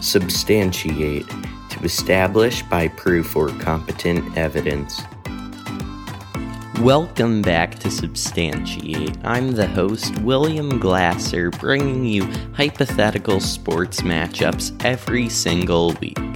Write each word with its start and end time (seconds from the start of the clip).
Substantiate 0.00 1.28
to 1.70 1.80
establish 1.82 2.62
by 2.62 2.88
proof 2.88 3.34
or 3.36 3.48
competent 3.58 4.36
evidence. 4.36 5.02
Welcome 6.80 7.42
back 7.42 7.78
to 7.80 7.90
Substantiate. 7.90 9.16
I'm 9.24 9.52
the 9.52 9.66
host, 9.66 10.16
William 10.20 10.78
Glasser, 10.78 11.50
bringing 11.50 12.04
you 12.04 12.24
hypothetical 12.54 13.40
sports 13.40 14.02
matchups 14.02 14.84
every 14.84 15.28
single 15.28 15.94
week. 15.94 16.27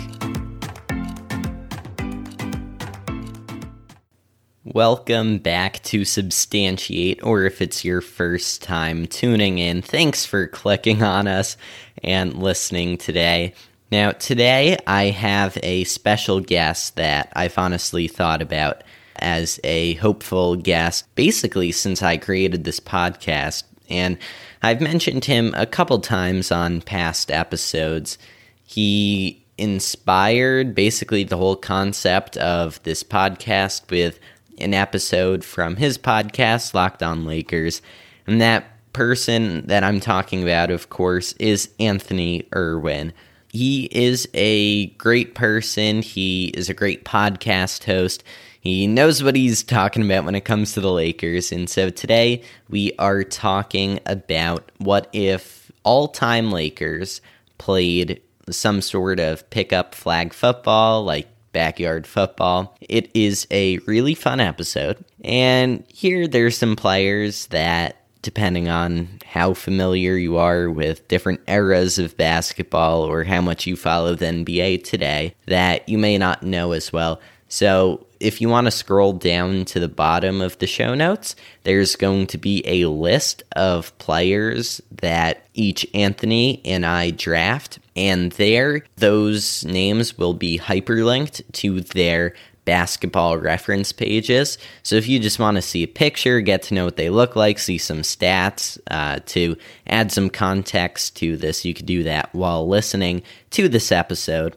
Welcome 4.74 5.36
back 5.36 5.82
to 5.82 6.06
Substantiate, 6.06 7.22
or 7.22 7.44
if 7.44 7.60
it's 7.60 7.84
your 7.84 8.00
first 8.00 8.62
time 8.62 9.06
tuning 9.06 9.58
in, 9.58 9.82
thanks 9.82 10.24
for 10.24 10.46
clicking 10.46 11.02
on 11.02 11.28
us 11.28 11.58
and 12.02 12.42
listening 12.42 12.96
today. 12.96 13.52
Now, 13.90 14.12
today 14.12 14.78
I 14.86 15.10
have 15.10 15.58
a 15.62 15.84
special 15.84 16.40
guest 16.40 16.96
that 16.96 17.30
I've 17.36 17.58
honestly 17.58 18.08
thought 18.08 18.40
about 18.40 18.82
as 19.16 19.60
a 19.62 19.92
hopeful 19.96 20.56
guest 20.56 21.14
basically 21.16 21.70
since 21.70 22.02
I 22.02 22.16
created 22.16 22.64
this 22.64 22.80
podcast. 22.80 23.64
And 23.90 24.16
I've 24.62 24.80
mentioned 24.80 25.26
him 25.26 25.52
a 25.54 25.66
couple 25.66 25.98
times 25.98 26.50
on 26.50 26.80
past 26.80 27.30
episodes. 27.30 28.16
He 28.64 29.44
inspired 29.58 30.74
basically 30.74 31.24
the 31.24 31.36
whole 31.36 31.56
concept 31.56 32.38
of 32.38 32.82
this 32.84 33.02
podcast 33.02 33.90
with 33.90 34.18
an 34.62 34.74
episode 34.74 35.44
from 35.44 35.76
his 35.76 35.98
podcast, 35.98 36.74
Locked 36.74 37.02
On 37.02 37.24
Lakers. 37.24 37.82
And 38.26 38.40
that 38.40 38.64
person 38.92 39.66
that 39.66 39.84
I'm 39.84 40.00
talking 40.00 40.42
about, 40.42 40.70
of 40.70 40.88
course, 40.88 41.32
is 41.34 41.70
Anthony 41.80 42.46
Irwin. 42.54 43.12
He 43.50 43.84
is 43.92 44.28
a 44.32 44.86
great 44.86 45.34
person. 45.34 46.02
He 46.02 46.46
is 46.48 46.68
a 46.68 46.74
great 46.74 47.04
podcast 47.04 47.84
host. 47.84 48.24
He 48.60 48.86
knows 48.86 49.22
what 49.22 49.34
he's 49.34 49.62
talking 49.62 50.04
about 50.04 50.24
when 50.24 50.34
it 50.34 50.44
comes 50.44 50.72
to 50.72 50.80
the 50.80 50.92
Lakers. 50.92 51.50
And 51.52 51.68
so 51.68 51.90
today 51.90 52.42
we 52.68 52.92
are 52.98 53.24
talking 53.24 53.98
about 54.06 54.70
what 54.78 55.08
if 55.12 55.72
all 55.82 56.08
time 56.08 56.52
Lakers 56.52 57.20
played 57.58 58.22
some 58.50 58.80
sort 58.80 59.20
of 59.20 59.48
pickup 59.50 59.94
flag 59.94 60.32
football, 60.32 61.04
like 61.04 61.28
backyard 61.52 62.06
football. 62.06 62.76
It 62.80 63.10
is 63.14 63.46
a 63.50 63.78
really 63.78 64.14
fun 64.14 64.40
episode. 64.40 65.04
And 65.24 65.84
here 65.88 66.26
there's 66.26 66.56
some 66.56 66.76
players 66.76 67.46
that 67.48 67.96
depending 68.22 68.68
on 68.68 69.08
how 69.24 69.52
familiar 69.52 70.16
you 70.16 70.36
are 70.36 70.70
with 70.70 71.06
different 71.08 71.40
eras 71.48 71.98
of 71.98 72.16
basketball 72.16 73.02
or 73.02 73.24
how 73.24 73.40
much 73.40 73.66
you 73.66 73.76
follow 73.76 74.14
the 74.14 74.26
NBA 74.26 74.84
today 74.84 75.34
that 75.46 75.88
you 75.88 75.98
may 75.98 76.16
not 76.16 76.42
know 76.42 76.72
as 76.72 76.92
well. 76.92 77.20
So, 77.48 78.06
if 78.18 78.40
you 78.40 78.48
want 78.48 78.66
to 78.66 78.70
scroll 78.70 79.12
down 79.12 79.64
to 79.66 79.80
the 79.80 79.88
bottom 79.88 80.40
of 80.40 80.56
the 80.58 80.66
show 80.66 80.94
notes, 80.94 81.34
there's 81.64 81.96
going 81.96 82.28
to 82.28 82.38
be 82.38 82.62
a 82.64 82.86
list 82.86 83.42
of 83.56 83.96
players 83.98 84.80
that 84.92 85.44
each 85.52 85.84
Anthony 85.92 86.62
and 86.64 86.86
I 86.86 87.10
draft. 87.10 87.80
And 87.94 88.32
there, 88.32 88.84
those 88.96 89.64
names 89.64 90.16
will 90.16 90.34
be 90.34 90.58
hyperlinked 90.58 91.42
to 91.52 91.80
their 91.80 92.34
basketball 92.64 93.36
reference 93.38 93.92
pages. 93.92 94.56
So 94.82 94.96
if 94.96 95.08
you 95.08 95.18
just 95.18 95.38
want 95.38 95.56
to 95.56 95.62
see 95.62 95.82
a 95.82 95.88
picture, 95.88 96.40
get 96.40 96.62
to 96.64 96.74
know 96.74 96.84
what 96.84 96.96
they 96.96 97.10
look 97.10 97.34
like, 97.34 97.58
see 97.58 97.78
some 97.78 98.02
stats, 98.02 98.78
uh, 98.90 99.18
to 99.26 99.56
add 99.86 100.12
some 100.12 100.30
context 100.30 101.16
to 101.16 101.36
this, 101.36 101.64
you 101.64 101.74
could 101.74 101.86
do 101.86 102.02
that 102.04 102.32
while 102.32 102.66
listening 102.66 103.22
to 103.50 103.68
this 103.68 103.90
episode. 103.90 104.56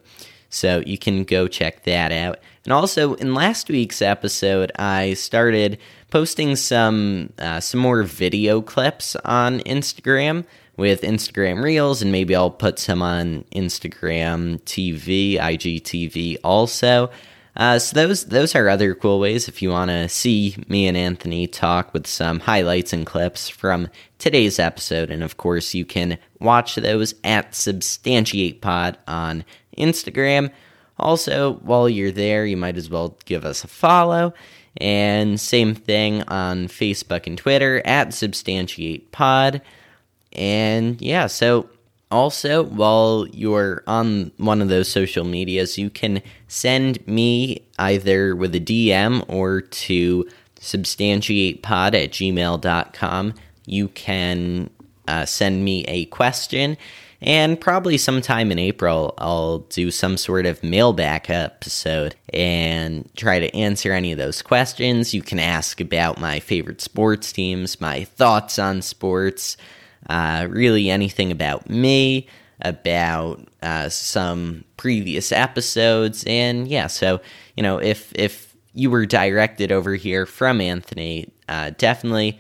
So 0.49 0.83
you 0.85 0.97
can 0.97 1.23
go 1.23 1.47
check 1.47 1.83
that 1.83 2.11
out. 2.11 2.39
And 2.63 2.71
also, 2.71 3.15
in 3.15 3.33
last 3.33 3.69
week's 3.69 4.01
episode, 4.01 4.71
I 4.77 5.13
started 5.15 5.77
posting 6.09 6.55
some 6.55 7.33
uh, 7.37 7.59
some 7.59 7.79
more 7.79 8.03
video 8.03 8.61
clips 8.61 9.15
on 9.25 9.59
Instagram 9.61 10.45
with 10.77 11.01
Instagram 11.01 11.63
Reels, 11.63 12.01
and 12.01 12.11
maybe 12.11 12.35
I'll 12.35 12.51
put 12.51 12.79
some 12.79 13.01
on 13.01 13.45
Instagram 13.55 14.61
TV, 14.61 15.37
IGTV 15.37 16.37
also. 16.43 17.09
Uh, 17.57 17.79
so 17.79 17.95
those 17.95 18.25
those 18.25 18.53
are 18.53 18.67
other 18.67 18.93
cool 18.93 19.19
ways 19.19 19.47
if 19.47 19.61
you 19.61 19.69
want 19.69 19.89
to 19.89 20.09
see 20.09 20.55
me 20.67 20.87
and 20.87 20.97
Anthony 20.97 21.47
talk 21.47 21.93
with 21.93 22.05
some 22.05 22.41
highlights 22.41 22.91
and 22.91 23.05
clips 23.05 23.47
from 23.47 23.87
today's 24.17 24.59
episode, 24.59 25.09
and 25.09 25.23
of 25.23 25.37
course 25.37 25.73
you 25.73 25.85
can 25.85 26.17
watch 26.39 26.75
those 26.75 27.15
at 27.23 27.55
Substantiate 27.55 28.61
Pod 28.61 28.97
on 29.07 29.45
Instagram. 29.77 30.51
Also, 30.97 31.53
while 31.55 31.89
you're 31.89 32.11
there, 32.11 32.45
you 32.45 32.57
might 32.57 32.77
as 32.77 32.89
well 32.89 33.17
give 33.25 33.45
us 33.45 33.63
a 33.63 33.67
follow. 33.67 34.33
And 34.77 35.39
same 35.39 35.73
thing 35.73 36.23
on 36.23 36.67
Facebook 36.67 37.27
and 37.27 37.37
Twitter 37.37 37.81
at 37.85 38.13
Substantiate 38.13 39.11
Pod. 39.11 39.61
And 40.35 41.01
yeah, 41.01 41.27
so 41.27 41.69
also 42.11 42.63
while 42.63 43.27
you're 43.31 43.83
on 43.87 44.31
one 44.37 44.61
of 44.61 44.69
those 44.69 44.87
social 44.87 45.25
medias, 45.25 45.77
you 45.77 45.89
can 45.89 46.21
send 46.47 47.05
me 47.07 47.63
either 47.79 48.35
with 48.35 48.53
a 48.55 48.59
DM 48.59 49.23
or 49.27 49.61
to 49.61 50.27
substantiatepod 50.59 51.63
at 51.63 52.11
gmail.com. 52.11 53.33
You 53.65 53.87
can 53.89 54.69
uh, 55.07 55.25
send 55.25 55.63
me 55.63 55.83
a 55.85 56.05
question 56.05 56.77
and 57.25 57.59
probably 57.59 57.97
sometime 57.97 58.51
in 58.51 58.59
April, 58.59 59.15
I'll 59.17 59.59
do 59.59 59.89
some 59.89 60.15
sort 60.15 60.45
of 60.45 60.61
mailback 60.61 61.29
episode 61.29 62.15
and 62.31 63.09
try 63.15 63.39
to 63.39 63.55
answer 63.55 63.93
any 63.93 64.11
of 64.11 64.17
those 64.17 64.43
questions. 64.43 65.13
You 65.13 65.23
can 65.23 65.39
ask 65.39 65.81
about 65.81 66.19
my 66.19 66.39
favorite 66.39 66.81
sports 66.81 67.31
teams, 67.31 67.81
my 67.81 68.03
thoughts 68.03 68.59
on 68.59 68.83
sports, 68.83 69.57
uh, 70.09 70.47
really 70.49 70.89
anything 70.89 71.31
about 71.31 71.69
me, 71.69 72.27
about 72.61 73.47
uh, 73.61 73.89
some 73.89 74.63
previous 74.77 75.31
episodes. 75.31 76.23
And 76.27 76.67
yeah, 76.67 76.87
so, 76.87 77.21
you 77.55 77.63
know, 77.63 77.77
if, 77.77 78.11
if 78.15 78.55
you 78.73 78.89
were 78.89 79.05
directed 79.05 79.71
over 79.71 79.95
here 79.95 80.25
from 80.25 80.61
Anthony, 80.61 81.29
uh, 81.49 81.71
definitely. 81.77 82.39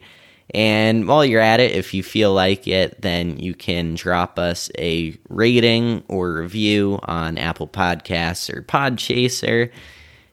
And 0.55 1.07
while 1.07 1.25
you're 1.25 1.43
at 1.43 1.61
it, 1.61 1.73
if 1.73 1.93
you 1.93 2.03
feel 2.03 2.33
like 2.33 2.67
it, 2.67 3.03
then 3.03 3.39
you 3.39 3.55
can 3.55 3.95
drop 3.95 4.39
us 4.39 4.71
a 4.79 5.17
rating 5.29 6.03
or 6.09 6.33
review 6.33 7.01
on 7.03 7.37
Apple 7.37 7.69
Podcasts 7.69 8.53
or 8.55 8.63
Podchaser. 8.63 9.71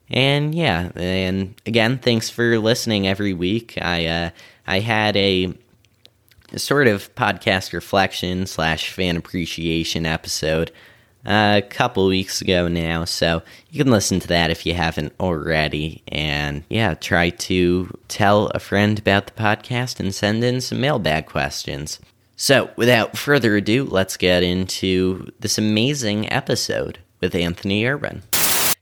And 0.08 0.54
yeah, 0.54 0.90
and 0.94 1.54
again, 1.66 1.98
thanks 1.98 2.30
for 2.30 2.58
listening 2.58 3.06
every 3.06 3.34
week. 3.34 3.76
I 3.82 4.06
uh, 4.06 4.30
I 4.66 4.80
had 4.80 5.16
a, 5.16 5.52
sort 6.56 6.86
of 6.86 7.12
podcast 7.16 7.72
reflection 7.72 8.46
slash 8.46 8.90
fan 8.90 9.16
appreciation 9.16 10.06
episode 10.06 10.70
a 11.26 11.62
couple 11.68 12.06
weeks 12.06 12.40
ago 12.40 12.68
now, 12.68 13.04
so 13.04 13.42
you 13.70 13.82
can 13.82 13.92
listen 13.92 14.20
to 14.20 14.28
that 14.28 14.50
if 14.50 14.64
you 14.64 14.74
haven't 14.74 15.12
already. 15.20 16.02
And 16.08 16.64
yeah, 16.68 16.94
try 16.94 17.30
to 17.30 17.98
tell 18.08 18.46
a 18.48 18.58
friend 18.58 18.98
about 18.98 19.26
the 19.26 19.32
podcast 19.32 20.00
and 20.00 20.14
send 20.14 20.44
in 20.44 20.60
some 20.60 20.80
mailbag 20.80 21.26
questions. 21.26 22.00
So, 22.36 22.70
without 22.76 23.16
further 23.16 23.56
ado, 23.56 23.84
let's 23.84 24.16
get 24.16 24.42
into 24.42 25.30
this 25.40 25.58
amazing 25.58 26.30
episode 26.30 26.98
with 27.20 27.34
Anthony 27.34 27.86
Irwin. 27.86 28.22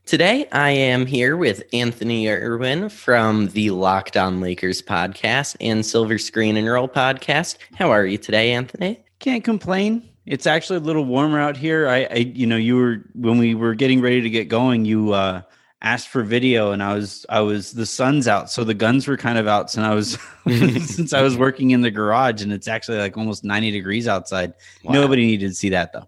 Today, 0.05 0.47
I 0.51 0.69
am 0.69 1.07
here 1.07 1.35
with 1.35 1.63
Anthony 1.73 2.29
Irwin 2.29 2.89
from 2.89 3.47
the 3.47 3.71
Locked 3.71 4.17
On 4.17 4.39
Lakers 4.39 4.81
podcast 4.81 5.55
and 5.59 5.83
Silver 5.83 6.19
Screen 6.19 6.57
and 6.57 6.67
Roll 6.67 6.87
podcast. 6.87 7.57
How 7.73 7.89
are 7.89 8.05
you 8.05 8.19
today, 8.19 8.51
Anthony? 8.51 8.99
Can't 9.19 9.43
complain. 9.43 10.07
It's 10.25 10.47
actually 10.47 10.77
a 10.77 10.81
little 10.81 11.05
warmer 11.05 11.39
out 11.39 11.57
here. 11.57 11.87
I, 11.87 12.05
I 12.05 12.15
you 12.15 12.47
know, 12.47 12.55
you 12.55 12.77
were 12.77 12.97
when 13.13 13.37
we 13.37 13.55
were 13.55 13.75
getting 13.75 14.01
ready 14.01 14.21
to 14.21 14.29
get 14.29 14.49
going, 14.49 14.85
you 14.85 15.13
uh, 15.13 15.41
asked 15.81 16.07
for 16.07 16.23
video, 16.23 16.71
and 16.71 16.81
I 16.81 16.95
was, 16.95 17.25
I 17.29 17.41
was 17.41 17.73
the 17.73 17.85
sun's 17.85 18.27
out, 18.27 18.49
so 18.49 18.63
the 18.63 18.73
guns 18.73 19.07
were 19.07 19.17
kind 19.17 19.37
of 19.37 19.47
out. 19.47 19.69
Since 19.69 19.85
I 19.85 19.93
was, 19.93 20.17
since 20.95 21.13
I 21.13 21.21
was 21.21 21.37
working 21.37 21.71
in 21.71 21.81
the 21.81 21.91
garage, 21.91 22.41
and 22.41 22.51
it's 22.51 22.67
actually 22.67 22.97
like 22.97 23.17
almost 23.17 23.43
ninety 23.43 23.71
degrees 23.71 24.07
outside. 24.07 24.53
Wow. 24.83 24.93
Nobody 24.93 25.25
needed 25.25 25.49
to 25.49 25.55
see 25.55 25.69
that 25.69 25.93
though. 25.93 26.07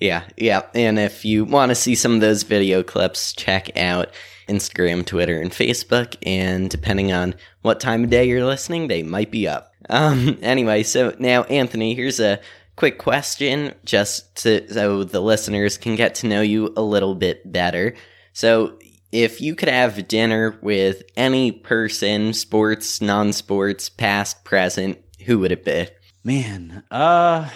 Yeah, 0.00 0.24
yeah. 0.36 0.62
And 0.74 0.98
if 0.98 1.24
you 1.24 1.44
want 1.44 1.70
to 1.70 1.74
see 1.74 1.94
some 1.94 2.14
of 2.14 2.20
those 2.20 2.42
video 2.42 2.82
clips, 2.82 3.32
check 3.32 3.76
out 3.78 4.10
Instagram, 4.48 5.06
Twitter, 5.06 5.40
and 5.40 5.50
Facebook. 5.50 6.16
And 6.22 6.68
depending 6.68 7.12
on 7.12 7.34
what 7.62 7.80
time 7.80 8.04
of 8.04 8.10
day 8.10 8.24
you're 8.26 8.44
listening, 8.44 8.88
they 8.88 9.02
might 9.02 9.30
be 9.30 9.48
up. 9.48 9.72
Um, 9.88 10.38
anyway, 10.42 10.82
so 10.82 11.14
now, 11.18 11.44
Anthony, 11.44 11.94
here's 11.94 12.20
a 12.20 12.40
quick 12.76 12.98
question 12.98 13.74
just 13.84 14.36
to, 14.42 14.72
so 14.72 15.04
the 15.04 15.20
listeners 15.20 15.78
can 15.78 15.96
get 15.96 16.14
to 16.16 16.26
know 16.26 16.40
you 16.42 16.72
a 16.76 16.82
little 16.82 17.14
bit 17.14 17.50
better. 17.50 17.94
So, 18.32 18.78
if 19.12 19.40
you 19.40 19.54
could 19.54 19.68
have 19.68 20.08
dinner 20.08 20.58
with 20.62 21.02
any 21.16 21.52
person, 21.52 22.32
sports, 22.34 23.00
non 23.00 23.32
sports, 23.32 23.88
past, 23.88 24.44
present, 24.44 24.98
who 25.24 25.38
would 25.38 25.52
it 25.52 25.64
be? 25.64 25.88
Man, 26.24 26.82
uh, 26.90 27.48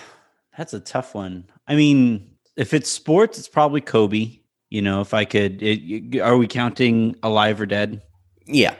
that's 0.57 0.73
a 0.73 0.81
tough 0.81 1.15
one. 1.15 1.51
I 1.67 1.75
mean, 1.75 2.31
if 2.57 2.73
it's 2.73 2.91
sports, 2.91 3.39
it's 3.39 3.49
probably 3.49 3.81
Kobe. 3.81 4.39
You 4.71 4.83
know, 4.83 5.01
if 5.01 5.13
I 5.13 5.25
could, 5.25 5.61
it, 5.63 6.21
are 6.21 6.37
we 6.37 6.47
counting 6.47 7.17
alive 7.23 7.61
or 7.61 7.67
dead? 7.67 8.03
Yeah. 8.47 8.75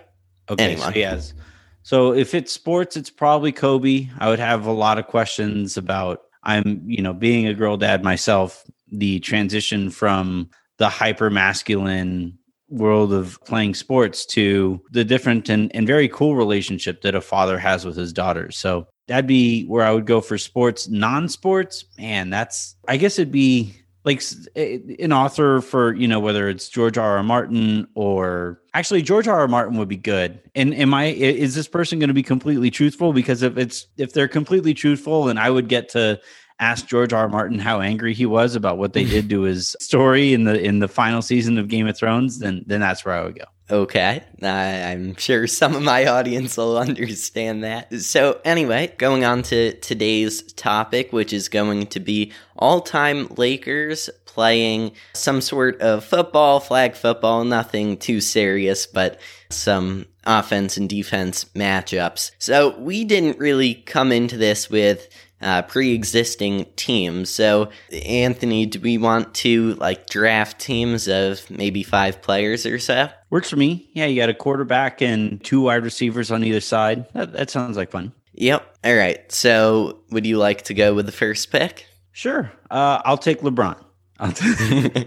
Okay. 0.49 0.73
Anyone. 0.73 0.93
So 0.93 0.99
yes. 0.99 1.35
So 1.83 2.13
if 2.13 2.35
it's 2.35 2.53
sports, 2.53 2.97
it's 2.97 3.11
probably 3.11 3.53
Kobe. 3.53 4.09
I 4.19 4.29
would 4.29 4.39
have 4.39 4.67
a 4.67 4.73
lot 4.73 4.99
of 4.99 5.07
questions 5.07 5.77
about. 5.77 6.23
I'm, 6.43 6.83
you 6.87 7.03
know, 7.03 7.13
being 7.13 7.47
a 7.47 7.55
girl 7.55 7.77
dad 7.77 8.03
myself, 8.03 8.65
the 8.91 9.21
transition 9.21 9.91
from 9.91 10.49
the 10.79 10.89
hyper 10.89 11.29
masculine 11.29 12.39
world 12.71 13.13
of 13.13 13.39
playing 13.45 13.75
sports 13.75 14.25
to 14.25 14.81
the 14.93 15.05
different 15.05 15.49
and, 15.49 15.75
and 15.75 15.87
very 15.87 16.09
cool 16.09 16.37
relationship 16.37 17.03
that 17.03 17.15
a 17.15 17.21
father 17.21 17.59
has 17.59 17.85
with 17.85 17.97
his 17.97 18.13
daughters. 18.13 18.57
So 18.57 18.87
that'd 19.09 19.27
be 19.27 19.65
where 19.65 19.85
I 19.85 19.93
would 19.93 20.07
go 20.07 20.21
for 20.21 20.39
sports. 20.39 20.89
Non 20.89 21.29
sports, 21.29 21.85
man, 21.99 22.31
that's, 22.31 22.77
I 22.89 22.97
guess 22.97 23.19
it'd 23.19 23.33
be 23.33 23.75
like 24.05 24.23
an 24.57 25.13
author 25.13 25.61
for, 25.61 25.95
you 25.95 26.09
know, 26.09 26.21
whether 26.21 26.49
it's 26.49 26.69
George 26.69 26.97
R. 26.97 27.19
R. 27.19 27.23
Martin 27.23 27.87
or 27.95 28.61
actually 28.73 29.03
George 29.03 29.29
R. 29.29 29.41
R. 29.41 29.49
Martin 29.49 29.77
would 29.77 29.89
be 29.89 29.97
good. 29.97 30.41
And 30.55 30.75
am 30.75 30.95
I, 30.95 31.07
is 31.07 31.55
this 31.55 31.69
person 31.69 31.99
going 31.99 32.09
to 32.09 32.15
be 32.15 32.23
completely 32.23 32.71
truthful? 32.71 33.13
Because 33.13 33.43
if 33.43 33.59
it's, 33.59 33.87
if 33.99 34.15
they're 34.15 34.29
completely 34.29 34.73
truthful, 34.73 35.25
then 35.25 35.37
I 35.37 35.51
would 35.51 35.69
get 35.69 35.91
to 35.91 36.19
ask 36.61 36.87
George 36.87 37.13
R. 37.13 37.21
R. 37.21 37.29
Martin 37.29 37.59
how 37.59 37.81
angry 37.81 38.15
he 38.15 38.27
was 38.27 38.55
about 38.55 38.79
what 38.79 38.93
they 38.93 39.05
did 39.05 39.29
to 39.31 39.43
his 39.43 39.77
story 39.81 40.33
in 40.33 40.45
the, 40.45 40.61
in 40.61 40.79
the 40.79 40.89
final 40.89 41.23
season 41.23 41.59
of 41.59 41.69
Game 41.69 41.87
of 41.87 41.97
Thrones, 41.97 42.39
then, 42.39 42.63
then 42.67 42.81
that's 42.81 43.05
where 43.05 43.15
I 43.15 43.25
would 43.25 43.39
go. 43.39 43.45
Okay. 43.71 44.25
I'm 44.43 45.15
sure 45.17 45.47
some 45.47 45.77
of 45.77 45.83
my 45.83 46.07
audience 46.07 46.57
will 46.57 46.77
understand 46.79 47.63
that. 47.63 47.93
So, 48.01 48.41
anyway, 48.45 48.93
going 48.99 49.25
on 49.25 49.43
to 49.45 49.75
today's 49.75 50.43
topic, 50.55 51.13
which 51.13 51.33
is 51.33 51.49
going 51.49 51.87
to 51.89 52.01
be 52.01 52.33
all 52.57 52.81
time 52.81 53.29
Lakers 53.37 54.11
playing 54.25 54.93
some 55.13 55.41
sort 55.41 55.81
of 55.81 56.05
football, 56.05 56.59
flag 56.59 56.95
football, 56.95 57.45
nothing 57.45 57.97
too 57.97 58.21
serious, 58.21 58.87
but 58.87 59.21
some 59.51 60.07
offense 60.25 60.77
and 60.77 60.89
defense 60.89 61.45
matchups. 61.55 62.33
So, 62.39 62.77
we 62.79 63.05
didn't 63.05 63.39
really 63.39 63.75
come 63.75 64.11
into 64.11 64.37
this 64.37 64.69
with 64.69 65.09
uh, 65.41 65.63
pre-existing 65.63 66.67
teams. 66.77 67.31
So, 67.31 67.71
Anthony, 68.05 68.67
do 68.67 68.81
we 68.81 68.99
want 68.99 69.35
to 69.37 69.75
like 69.75 70.07
draft 70.09 70.61
teams 70.61 71.09
of 71.09 71.49
maybe 71.51 71.83
five 71.83 72.23
players 72.23 72.67
or 72.67 72.79
so? 72.79 73.09
Works 73.31 73.51
for 73.51 73.57
me. 73.57 73.89
Yeah, 73.95 74.07
you 74.07 74.21
got 74.21 74.29
a 74.29 74.35
quarterback 74.35 75.01
and 75.01 75.43
two 75.43 75.63
wide 75.63 75.85
receivers 75.85 76.31
on 76.31 76.45
either 76.45 76.61
side. 76.61 77.07
That, 77.15 77.33
that 77.33 77.51
sounds 77.51 77.77
like 77.77 77.91
fun. 77.91 78.13
Yep. 78.35 78.79
All 78.85 78.95
right. 78.95 79.31
So, 79.33 80.01
would 80.11 80.27
you 80.27 80.39
like 80.39 80.63
to 80.63 80.75
go 80.75 80.95
with 80.95 81.07
the 81.07 81.13
first 81.13 81.51
pick? 81.51 81.87
Sure. 82.13 82.51
Uh, 82.71 83.01
I'll 83.05 83.19
take 83.19 83.41
LeBron. 83.41 83.83
I'll 84.19 84.33
t- 84.33 85.07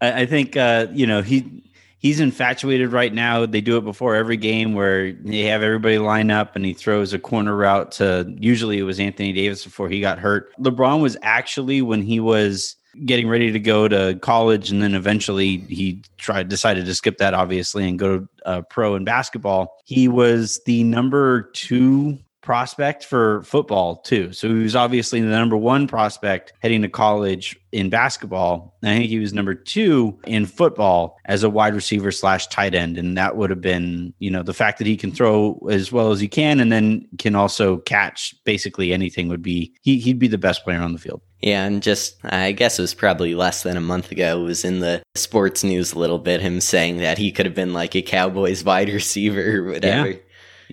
I, 0.00 0.22
I 0.22 0.26
think 0.26 0.56
uh, 0.56 0.86
you 0.92 1.06
know 1.06 1.22
he 1.22 1.62
he's 2.04 2.20
infatuated 2.20 2.92
right 2.92 3.14
now. 3.14 3.46
They 3.46 3.62
do 3.62 3.78
it 3.78 3.84
before 3.84 4.14
every 4.14 4.36
game 4.36 4.74
where 4.74 5.14
they 5.14 5.40
have 5.44 5.62
everybody 5.62 5.96
line 5.96 6.30
up 6.30 6.54
and 6.54 6.62
he 6.62 6.74
throws 6.74 7.14
a 7.14 7.18
corner 7.18 7.56
route 7.56 7.92
to 7.92 8.30
usually 8.38 8.78
it 8.78 8.82
was 8.82 9.00
Anthony 9.00 9.32
Davis 9.32 9.64
before 9.64 9.88
he 9.88 10.02
got 10.02 10.18
hurt. 10.18 10.54
LeBron 10.58 11.00
was 11.00 11.16
actually 11.22 11.80
when 11.80 12.02
he 12.02 12.20
was 12.20 12.76
getting 13.06 13.26
ready 13.26 13.50
to 13.50 13.58
go 13.58 13.88
to 13.88 14.18
college 14.20 14.70
and 14.70 14.82
then 14.82 14.94
eventually 14.94 15.58
he 15.70 16.02
tried 16.18 16.50
decided 16.50 16.84
to 16.84 16.94
skip 16.94 17.16
that 17.16 17.32
obviously 17.32 17.88
and 17.88 17.98
go 17.98 18.18
to 18.18 18.28
uh, 18.44 18.60
pro 18.68 18.94
in 18.96 19.04
basketball. 19.04 19.74
He 19.86 20.06
was 20.06 20.60
the 20.66 20.84
number 20.84 21.50
2 21.54 22.18
prospect 22.44 23.04
for 23.04 23.42
football 23.42 23.96
too. 23.96 24.32
So 24.32 24.48
he 24.48 24.62
was 24.62 24.76
obviously 24.76 25.20
the 25.20 25.28
number 25.28 25.56
one 25.56 25.88
prospect 25.88 26.52
heading 26.60 26.82
to 26.82 26.88
college 26.88 27.58
in 27.72 27.90
basketball. 27.90 28.76
I 28.82 28.98
think 28.98 29.06
he 29.06 29.18
was 29.18 29.32
number 29.32 29.54
two 29.54 30.18
in 30.26 30.46
football 30.46 31.16
as 31.24 31.42
a 31.42 31.50
wide 31.50 31.74
receiver 31.74 32.12
slash 32.12 32.46
tight 32.48 32.74
end. 32.74 32.98
And 32.98 33.16
that 33.16 33.36
would 33.36 33.50
have 33.50 33.62
been, 33.62 34.12
you 34.18 34.30
know, 34.30 34.42
the 34.42 34.54
fact 34.54 34.78
that 34.78 34.86
he 34.86 34.96
can 34.96 35.10
throw 35.10 35.58
as 35.70 35.90
well 35.90 36.12
as 36.12 36.20
he 36.20 36.28
can 36.28 36.60
and 36.60 36.70
then 36.70 37.08
can 37.18 37.34
also 37.34 37.78
catch 37.78 38.34
basically 38.44 38.92
anything 38.92 39.28
would 39.28 39.42
be 39.42 39.74
he, 39.80 39.98
he'd 39.98 40.18
be 40.18 40.28
the 40.28 40.38
best 40.38 40.62
player 40.64 40.80
on 40.80 40.92
the 40.92 40.98
field. 40.98 41.22
Yeah, 41.44 41.66
and 41.66 41.82
just 41.82 42.16
I 42.24 42.52
guess 42.52 42.78
it 42.78 42.82
was 42.82 42.94
probably 42.94 43.34
less 43.34 43.64
than 43.64 43.76
a 43.76 43.80
month 43.80 44.10
ago. 44.10 44.40
It 44.40 44.44
was 44.44 44.64
in 44.64 44.80
the 44.80 45.02
sports 45.14 45.62
news 45.62 45.92
a 45.92 45.98
little 45.98 46.18
bit. 46.18 46.40
Him 46.40 46.58
saying 46.62 46.98
that 46.98 47.18
he 47.18 47.32
could 47.32 47.44
have 47.44 47.54
been 47.54 47.74
like 47.74 47.94
a 47.94 48.00
Cowboys 48.00 48.64
wide 48.64 48.88
receiver 48.92 49.58
or 49.58 49.64
whatever. 49.64 50.10
Yeah. 50.12 50.16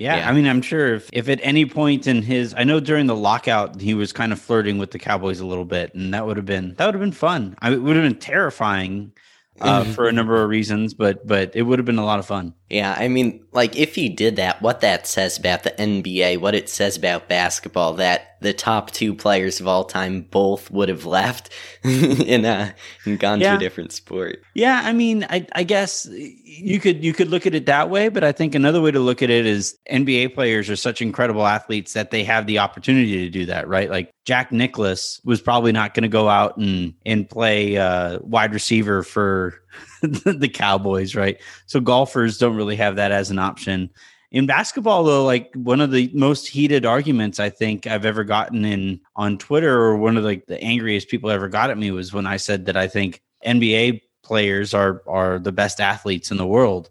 Yeah, 0.02 0.18
yeah, 0.18 0.30
I 0.30 0.34
mean, 0.34 0.48
I'm 0.48 0.64
sure 0.64 0.96
if, 0.96 1.12
if 1.14 1.30
at 1.30 1.40
any 1.44 1.68
point 1.68 2.08
in 2.08 2.24
his, 2.24 2.56
I 2.58 2.64
know 2.64 2.80
during 2.80 3.06
the 3.06 3.16
lockout 3.16 3.80
he 3.80 3.94
was 3.94 4.12
kind 4.12 4.34
of 4.34 4.40
flirting 4.40 4.80
with 4.80 4.90
the 4.90 4.98
Cowboys 4.98 5.40
a 5.40 5.46
little 5.46 5.64
bit, 5.64 5.94
and 5.94 6.12
that 6.16 6.26
would 6.26 6.38
have 6.38 6.46
been 6.46 6.74
that 6.76 6.88
would 6.88 6.96
have 6.96 7.02
been 7.02 7.12
fun. 7.12 7.56
I, 7.62 7.72
it 7.74 7.84
would 7.84 7.96
have 7.96 8.04
been 8.04 8.20
terrifying 8.20 9.14
uh, 9.60 9.84
for 9.84 10.08
a 10.08 10.12
number 10.12 10.42
of 10.42 10.50
reasons, 10.50 10.96
but 10.96 11.28
but 11.28 11.56
it 11.56 11.62
would 11.62 11.78
have 11.78 11.86
been 11.86 12.00
a 12.00 12.06
lot 12.06 12.18
of 12.18 12.26
fun. 12.26 12.56
Yeah, 12.68 12.96
I 12.98 13.10
mean, 13.10 13.46
like 13.52 13.78
if 13.78 13.94
he 13.94 14.10
did 14.10 14.38
that, 14.38 14.60
what 14.64 14.82
that 14.82 15.06
says 15.06 15.38
about 15.38 15.62
the 15.62 15.72
NBA, 15.72 16.40
what 16.40 16.56
it 16.56 16.68
says 16.68 16.98
about 16.98 17.30
basketball, 17.30 17.94
that 17.94 18.31
the 18.42 18.54
top 18.54 18.92
two 18.92 19.14
players 19.14 19.60
of 19.60 19.68
all 19.68 19.84
time 19.84 20.22
both 20.22 20.70
would 20.72 20.90
have 20.90 21.06
left 21.06 21.52
and, 21.84 22.46
uh, 22.46 22.70
and 23.06 23.20
gone 23.20 23.40
yeah. 23.40 23.52
to 23.52 23.56
a 23.58 23.60
different 23.60 23.92
sport. 23.92 24.42
Yeah, 24.56 24.82
I 24.84 24.94
mean, 24.94 25.26
I, 25.30 25.46
I 25.54 25.64
guess 25.64 26.08
you 26.12 26.80
could 26.80 27.04
you 27.04 27.14
could 27.14 27.30
look 27.30 27.46
at 27.46 27.56
it 27.56 27.68
that 27.68 27.90
way, 27.90 28.10
but 28.10 28.24
I 28.24 28.32
think 28.32 28.56
another 28.56 28.82
way 28.82 28.92
to 28.92 29.00
look 29.00 29.22
at 29.22 29.30
it 29.30 29.46
is 29.46 29.78
NBA 29.92 30.34
players 30.34 30.70
are 30.70 30.76
such 30.76 31.02
incredible 31.02 31.46
athletes 31.46 31.94
that 31.94 32.12
they 32.12 32.24
have 32.24 32.48
the 32.48 32.60
opportunity 32.60 33.18
to 33.20 33.30
do 33.30 33.46
that, 33.46 33.68
right? 33.68 33.90
Like 33.90 34.12
Jack 34.26 34.52
Nicklaus 34.52 35.22
was 35.24 35.40
probably 35.40 35.72
not 35.72 35.94
going 35.94 36.04
to 36.04 36.10
go 36.10 36.28
out 36.28 36.58
and 36.58 36.94
and 37.06 37.30
play 37.30 37.78
uh, 37.78 38.20
wide 38.22 38.54
receiver 38.54 39.04
for 39.04 39.62
the 40.02 40.50
Cowboys, 40.52 41.16
right? 41.16 41.40
So 41.68 41.80
golfers 41.80 42.38
don't 42.38 42.56
really 42.56 42.76
have 42.76 42.96
that 42.96 43.12
as 43.12 43.30
an 43.30 43.40
option. 43.40 43.90
In 44.32 44.46
basketball, 44.46 45.04
though, 45.04 45.26
like 45.26 45.52
one 45.56 45.82
of 45.82 45.92
the 45.92 46.10
most 46.14 46.48
heated 46.48 46.86
arguments 46.86 47.40
I 47.40 47.50
think 47.50 47.86
I've 47.86 48.06
ever 48.06 48.24
gotten 48.24 48.64
in 48.64 49.02
on 49.18 49.38
Twitter, 49.38 49.78
or 49.78 49.98
one 49.98 50.16
of 50.16 50.24
like 50.24 50.46
the 50.48 50.62
angriest 50.64 51.10
people 51.10 51.30
ever 51.30 51.50
got 51.50 51.70
at 51.70 51.78
me 51.78 51.92
was 51.92 52.14
when 52.14 52.26
I 52.26 52.38
said 52.38 52.66
that 52.68 52.78
I 52.78 52.88
think 52.88 53.22
NBA 53.46 54.02
players 54.24 54.74
are 54.74 55.04
are 55.06 55.38
the 55.38 55.52
best 55.52 55.82
athletes 55.82 56.32
in 56.32 56.38
the 56.38 56.48
world. 56.48 56.90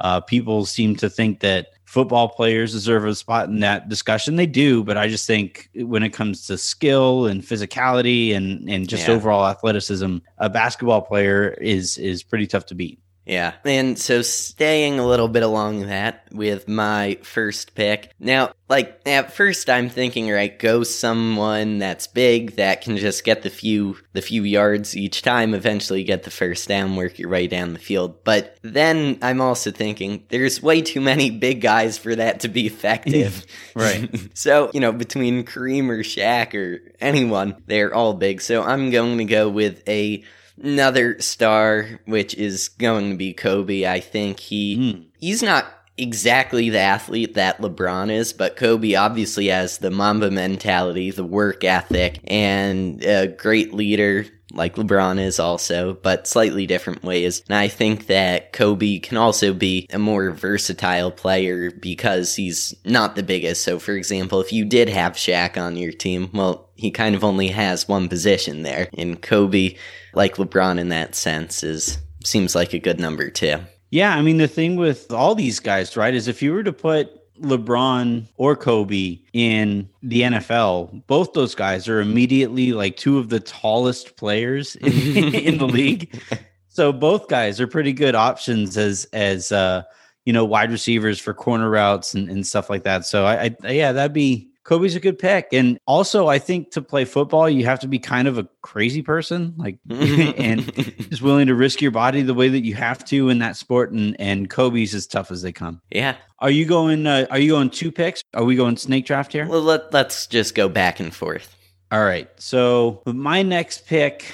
Uh, 0.00 0.20
people 0.20 0.66
seem 0.66 0.94
to 0.96 1.08
think 1.08 1.40
that 1.40 1.68
football 1.84 2.28
players 2.28 2.72
deserve 2.72 3.06
a 3.06 3.14
spot 3.14 3.48
in 3.48 3.60
that 3.60 3.88
discussion. 3.88 4.36
They 4.36 4.46
do, 4.46 4.82
but 4.84 4.96
I 4.98 5.08
just 5.08 5.26
think 5.26 5.70
when 5.74 6.02
it 6.02 6.10
comes 6.10 6.46
to 6.48 6.58
skill 6.58 7.26
and 7.26 7.40
physicality 7.42 8.34
and 8.34 8.68
and 8.68 8.86
just 8.86 9.08
Yeah. 9.08 9.14
overall 9.14 9.46
athleticism, 9.46 10.18
a 10.36 10.50
basketball 10.50 11.00
player 11.00 11.56
is 11.60 11.96
is 11.96 12.22
pretty 12.22 12.46
tough 12.46 12.66
to 12.66 12.74
beat. 12.74 13.01
Yeah. 13.24 13.54
And 13.64 13.98
so 13.98 14.22
staying 14.22 14.98
a 14.98 15.06
little 15.06 15.28
bit 15.28 15.42
along 15.42 15.86
that 15.86 16.26
with 16.32 16.66
my 16.66 17.18
first 17.22 17.74
pick. 17.74 18.12
Now, 18.18 18.52
like 18.68 19.00
at 19.06 19.32
first 19.32 19.70
I'm 19.70 19.88
thinking, 19.88 20.30
right, 20.30 20.58
go 20.58 20.82
someone 20.82 21.78
that's 21.78 22.06
big 22.06 22.56
that 22.56 22.80
can 22.80 22.96
just 22.96 23.24
get 23.24 23.42
the 23.42 23.50
few 23.50 23.96
the 24.12 24.22
few 24.22 24.42
yards 24.42 24.96
each 24.96 25.22
time, 25.22 25.54
eventually 25.54 26.02
get 26.04 26.24
the 26.24 26.30
first 26.30 26.68
down, 26.68 26.96
work 26.96 27.18
your 27.18 27.30
way 27.30 27.46
down 27.46 27.74
the 27.74 27.78
field. 27.78 28.24
But 28.24 28.58
then 28.62 29.18
I'm 29.22 29.40
also 29.40 29.70
thinking 29.70 30.24
there's 30.28 30.62
way 30.62 30.82
too 30.82 31.00
many 31.00 31.30
big 31.30 31.60
guys 31.60 31.98
for 31.98 32.16
that 32.16 32.40
to 32.40 32.48
be 32.48 32.66
effective. 32.66 33.46
Right. 33.74 34.10
so, 34.34 34.70
you 34.74 34.80
know, 34.80 34.92
between 34.92 35.44
Kareem 35.44 35.88
or 35.88 36.02
Shaq 36.02 36.54
or 36.54 36.92
anyone, 37.00 37.62
they're 37.66 37.94
all 37.94 38.12
big. 38.12 38.42
So 38.42 38.62
I'm 38.62 38.90
going 38.90 39.18
to 39.18 39.24
go 39.24 39.48
with 39.48 39.82
a 39.88 40.22
another 40.60 41.20
star, 41.20 42.00
which 42.06 42.34
is 42.34 42.68
going 42.68 43.10
to 43.10 43.16
be 43.16 43.32
Kobe. 43.32 43.86
I 43.86 44.00
think 44.00 44.40
he 44.40 44.76
Mm. 44.76 45.04
he's 45.18 45.42
not 45.42 45.66
exactly 45.98 46.70
the 46.70 46.78
athlete 46.78 47.34
that 47.34 47.60
LeBron 47.60 48.10
is, 48.10 48.32
but 48.32 48.56
Kobe 48.56 48.94
obviously 48.94 49.48
has 49.48 49.78
the 49.78 49.90
Mamba 49.90 50.30
mentality, 50.30 51.10
the 51.10 51.24
work 51.24 51.64
ethic, 51.64 52.18
and 52.26 53.04
a 53.04 53.26
great 53.28 53.74
leader 53.74 54.24
like 54.52 54.76
LeBron 54.76 55.18
is 55.18 55.38
also, 55.38 55.94
but 55.94 56.26
slightly 56.26 56.66
different 56.66 57.02
ways. 57.02 57.42
And 57.48 57.56
I 57.56 57.68
think 57.68 58.06
that 58.06 58.52
Kobe 58.52 58.98
can 58.98 59.16
also 59.16 59.52
be 59.52 59.86
a 59.92 59.98
more 59.98 60.30
versatile 60.30 61.10
player 61.10 61.70
because 61.70 62.36
he's 62.36 62.74
not 62.84 63.16
the 63.16 63.22
biggest. 63.22 63.62
So, 63.62 63.78
for 63.78 63.92
example, 63.92 64.40
if 64.40 64.52
you 64.52 64.64
did 64.64 64.88
have 64.88 65.14
Shaq 65.14 65.56
on 65.56 65.76
your 65.76 65.92
team, 65.92 66.30
well, 66.32 66.70
he 66.74 66.90
kind 66.90 67.14
of 67.14 67.24
only 67.24 67.48
has 67.48 67.88
one 67.88 68.08
position 68.08 68.62
there. 68.62 68.88
And 68.96 69.20
Kobe, 69.20 69.76
like 70.14 70.36
LeBron 70.36 70.78
in 70.78 70.88
that 70.90 71.14
sense, 71.14 71.62
is 71.62 71.98
seems 72.24 72.54
like 72.54 72.72
a 72.72 72.78
good 72.78 73.00
number 73.00 73.30
two. 73.30 73.58
Yeah, 73.90 74.14
I 74.14 74.22
mean 74.22 74.38
the 74.38 74.48
thing 74.48 74.76
with 74.76 75.12
all 75.12 75.34
these 75.34 75.60
guys, 75.60 75.96
right, 75.96 76.14
is 76.14 76.28
if 76.28 76.42
you 76.42 76.52
were 76.52 76.62
to 76.62 76.72
put 76.72 77.10
LeBron 77.42 78.26
or 78.36 78.56
Kobe 78.56 79.18
in 79.32 79.88
the 80.02 80.22
NFL, 80.22 81.06
both 81.06 81.32
those 81.32 81.54
guys 81.54 81.88
are 81.88 82.00
immediately 82.00 82.72
like 82.72 82.96
two 82.96 83.18
of 83.18 83.28
the 83.28 83.40
tallest 83.40 84.16
players 84.16 84.76
in, 84.76 85.34
in 85.34 85.58
the 85.58 85.66
league. 85.66 86.20
So 86.68 86.92
both 86.92 87.28
guys 87.28 87.60
are 87.60 87.66
pretty 87.66 87.92
good 87.92 88.14
options 88.14 88.76
as 88.76 89.04
as 89.12 89.52
uh 89.52 89.82
you 90.24 90.32
know 90.32 90.44
wide 90.44 90.70
receivers 90.70 91.18
for 91.18 91.34
corner 91.34 91.68
routes 91.68 92.14
and, 92.14 92.30
and 92.30 92.46
stuff 92.46 92.70
like 92.70 92.84
that. 92.84 93.04
So 93.04 93.26
I, 93.26 93.54
I 93.62 93.70
yeah, 93.72 93.92
that'd 93.92 94.12
be 94.12 94.51
Kobe's 94.64 94.94
a 94.94 95.00
good 95.00 95.18
pick. 95.18 95.48
And 95.52 95.78
also 95.86 96.28
I 96.28 96.38
think 96.38 96.70
to 96.72 96.82
play 96.82 97.04
football 97.04 97.48
you 97.48 97.64
have 97.64 97.80
to 97.80 97.88
be 97.88 97.98
kind 97.98 98.28
of 98.28 98.38
a 98.38 98.48
crazy 98.62 99.02
person, 99.02 99.54
like 99.56 99.78
and 99.90 100.72
just 101.10 101.22
willing 101.22 101.48
to 101.48 101.54
risk 101.54 101.80
your 101.80 101.90
body 101.90 102.22
the 102.22 102.34
way 102.34 102.48
that 102.48 102.64
you 102.64 102.74
have 102.74 103.04
to 103.06 103.28
in 103.28 103.38
that 103.40 103.56
sport 103.56 103.92
and 103.92 104.18
and 104.20 104.48
Kobe's 104.48 104.94
as 104.94 105.06
tough 105.06 105.30
as 105.30 105.42
they 105.42 105.52
come. 105.52 105.80
yeah. 105.90 106.16
Are 106.38 106.50
you 106.50 106.64
going 106.64 107.06
uh, 107.06 107.26
are 107.30 107.38
you 107.38 107.52
going 107.52 107.70
two 107.70 107.92
picks? 107.92 108.22
Are 108.34 108.44
we 108.44 108.56
going 108.56 108.76
snake 108.76 109.06
draft 109.06 109.32
here? 109.32 109.46
Well, 109.46 109.62
let, 109.62 109.92
let's 109.92 110.26
just 110.26 110.54
go 110.54 110.68
back 110.68 110.98
and 110.98 111.14
forth. 111.14 111.56
All 111.92 112.02
right. 112.04 112.28
So 112.36 113.02
my 113.06 113.42
next 113.42 113.86
pick, 113.86 114.24